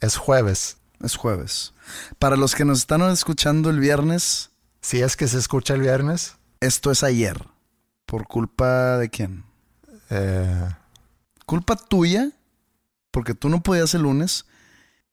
[0.00, 0.76] Es jueves.
[1.00, 1.72] Es jueves.
[2.18, 6.36] Para los que nos están escuchando el viernes, Si es que se escucha el viernes.
[6.60, 7.46] esto es ayer.
[8.06, 9.44] ¿Por culpa de quién?
[10.10, 10.68] eh,
[11.46, 12.30] Culpa tuya,
[13.10, 14.44] porque tú no podías el lunes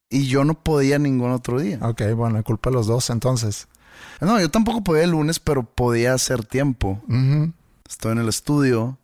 [0.09, 1.79] y yo no podía ningún otro día.
[1.81, 3.67] ok, bueno, culpa de los dos entonces.
[4.21, 7.01] No, yo tampoco podía el lunes, pero podía hacer tiempo.
[7.87, 8.97] Estoy en el estudio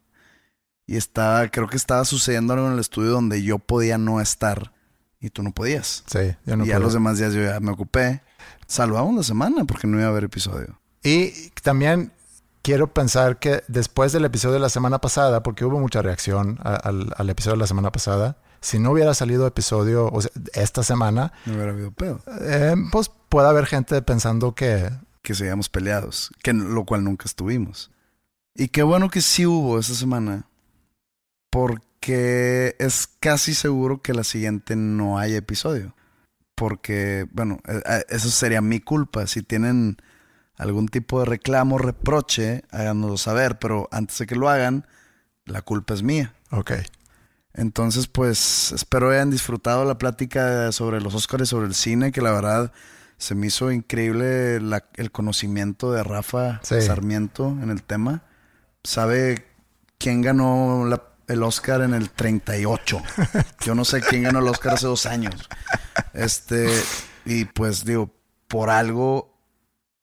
[0.88, 4.74] y estaba, creo que estaba sucediendo algo en el estudio donde yo podía no estar
[5.20, 6.04] y tú no podías.
[6.08, 8.22] Sí, yo no y ya los demás días yo ya me ocupé.
[8.68, 10.80] Salvamos la semana porque no iba a haber episodio.
[11.04, 12.12] Y también
[12.64, 16.76] quiero pensar que después del episodio de la semana pasada, porque hubo mucha reacción a-
[16.76, 20.84] al, al episodio de la semana pasada, si no hubiera salido episodio o sea, esta
[20.84, 22.20] semana, No hubiera habido pedo.
[22.42, 24.90] eh, pues puede haber gente pensando que
[25.24, 27.92] Que seguíamos peleados, que, lo cual nunca estuvimos.
[28.56, 30.48] Y qué bueno que sí hubo esa semana,
[31.50, 35.96] porque es casi seguro que la siguiente no haya episodio.
[36.56, 39.26] Porque, bueno, eh, eso sería mi culpa.
[39.28, 39.98] Si tienen
[40.58, 44.86] algún tipo de reclamo, reproche, háganoslo saber, pero antes de que lo hagan,
[45.46, 46.34] la culpa es mía.
[46.52, 46.72] Ok.
[47.54, 52.22] Entonces, pues espero hayan disfrutado la plática sobre los Oscars y sobre el cine, que
[52.22, 52.72] la verdad
[53.18, 56.82] se me hizo increíble la- el conocimiento de Rafa Sí.
[56.82, 58.24] Sarmiento en el tema.
[58.84, 59.46] Sabe
[59.98, 63.02] quién ganó la- el Oscar en el 38.
[63.66, 65.36] Yo no sé quién ganó el Oscar hace dos años.
[66.14, 66.68] Este,
[67.26, 68.14] y pues digo,
[68.48, 69.38] por algo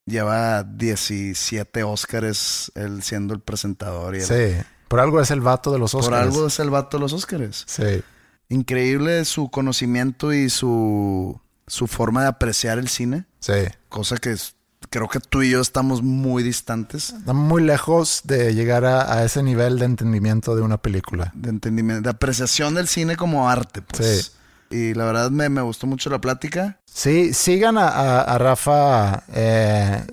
[0.07, 4.15] lleva 17 Oscars él siendo el presentador.
[4.17, 4.65] Y el- Sí.
[4.89, 6.23] Por algo es el vato de los por Oscars.
[6.23, 7.65] algo es el vato de los Oscars.
[7.67, 8.03] Sí.
[8.49, 13.27] Increíble su conocimiento y su, su forma de apreciar el cine.
[13.41, 13.53] Sí.
[13.91, 14.55] Cosa que es-
[14.91, 19.25] creo que tú y yo estamos muy distantes Estamos muy lejos de llegar a, a
[19.25, 21.31] ese nivel de entendimiento de una película.
[21.35, 24.33] de entendimiento, de apreciación del cine como arte, pues.
[24.71, 24.77] Sí.
[24.77, 26.79] Y la verdad me, me gustó mucho la plática.
[26.85, 29.23] Sí, sigan a, a- a Rafa.
[29.33, 30.05] eh,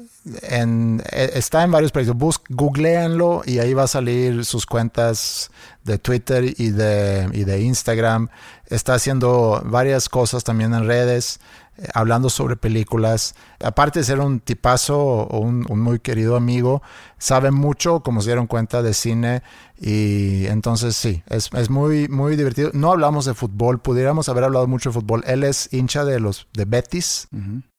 [0.41, 2.17] en, eh, está en varios proyectos.
[2.17, 5.51] Bus, googleanlo y ahí va a salir sus cuentas
[5.84, 8.30] de Twitter y de, y de Instagram.
[8.67, 11.39] Está haciendo varias cosas también en redes,
[11.78, 13.36] eh, hablando sobre películas.
[13.63, 16.81] Aparte de ser un tipazo o un, un muy querido amigo,
[17.17, 19.43] sabe mucho, como se dieron cuenta, de cine.
[19.77, 22.71] Y entonces sí, es, es muy, muy divertido.
[22.73, 25.23] No hablamos de fútbol, pudiéramos haber hablado mucho de fútbol.
[25.27, 27.27] Él es hincha de los de Betis.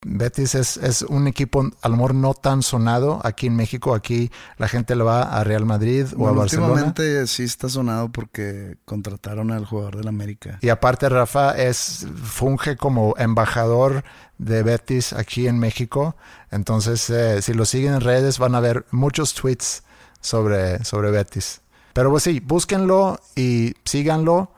[0.04, 3.94] Betis es, es un equipo a lo mejor no tan sonado aquí en México.
[3.94, 6.72] Aquí la gente le va a Real Madrid o a Barcelona.
[6.72, 10.58] últimamente sí está sonado porque contrataron al jugador del América.
[10.60, 14.04] Y aparte Rafa es funge como embajador
[14.39, 16.16] de Betis aquí en México.
[16.51, 19.82] Entonces, eh, si lo siguen en redes van a ver muchos tweets
[20.20, 21.61] sobre, sobre Betis.
[21.93, 24.53] Pero pues sí, búsquenlo y síganlo.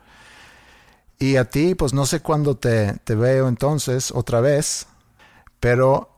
[1.17, 4.87] Y a ti, pues no sé cuándo te, te veo entonces otra vez,
[5.59, 6.09] pero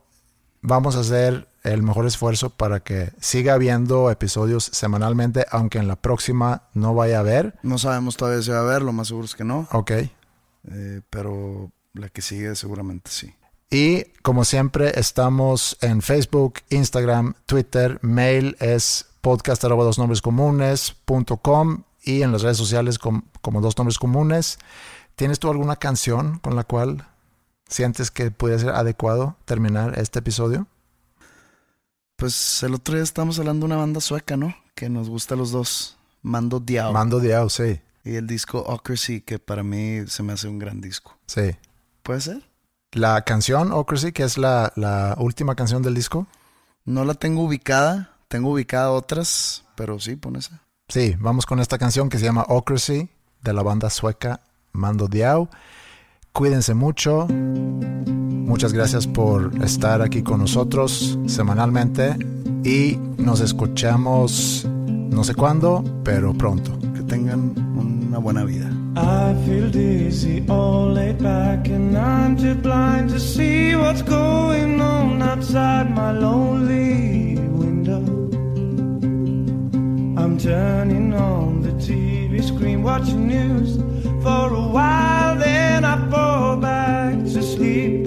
[0.60, 5.96] vamos a hacer el mejor esfuerzo para que siga habiendo episodios semanalmente, aunque en la
[5.96, 7.58] próxima no vaya a haber.
[7.62, 9.68] No sabemos todavía si va a haber, lo más seguro es que no.
[9.72, 9.90] Ok.
[9.90, 13.34] Eh, pero la que sigue seguramente sí.
[13.74, 20.94] Y como siempre, estamos en Facebook, Instagram, Twitter, mail es podcast arroba dos nombres comunes
[21.06, 24.58] punto com y en las redes sociales com- como dos nombres comunes.
[25.16, 27.08] ¿Tienes tú alguna canción con la cual
[27.66, 30.66] sientes que pudiera ser adecuado terminar este episodio?
[32.16, 34.54] Pues el otro día estábamos hablando de una banda sueca, ¿no?
[34.74, 35.96] Que nos gusta a los dos.
[36.20, 36.92] Mando Diao.
[36.92, 40.82] Mando Diao, sí, y el disco Ocracy, que para mí se me hace un gran
[40.82, 41.16] disco.
[41.26, 41.52] sí.
[42.02, 42.51] ¿Puede ser?
[42.92, 46.26] La canción Ocracy, que es la, la última canción del disco.
[46.84, 48.16] No la tengo ubicada.
[48.28, 50.62] Tengo ubicada otras, pero sí, pon esa.
[50.88, 53.08] Sí, vamos con esta canción que se llama Ocracy
[53.42, 54.40] de la banda sueca
[54.72, 55.48] Mando Diao.
[56.32, 57.26] Cuídense mucho.
[57.28, 62.16] Muchas gracias por estar aquí con nosotros semanalmente
[62.64, 66.78] y nos escuchamos no sé cuándo, pero pronto.
[66.94, 68.70] Que tengan una buena vida.
[68.94, 75.22] I feel dizzy, all laid back, and I'm too blind to see what's going on
[75.22, 78.02] outside my lonely window.
[80.20, 83.76] I'm turning on the TV screen, watching news
[84.22, 88.06] for a while, then I fall back to sleep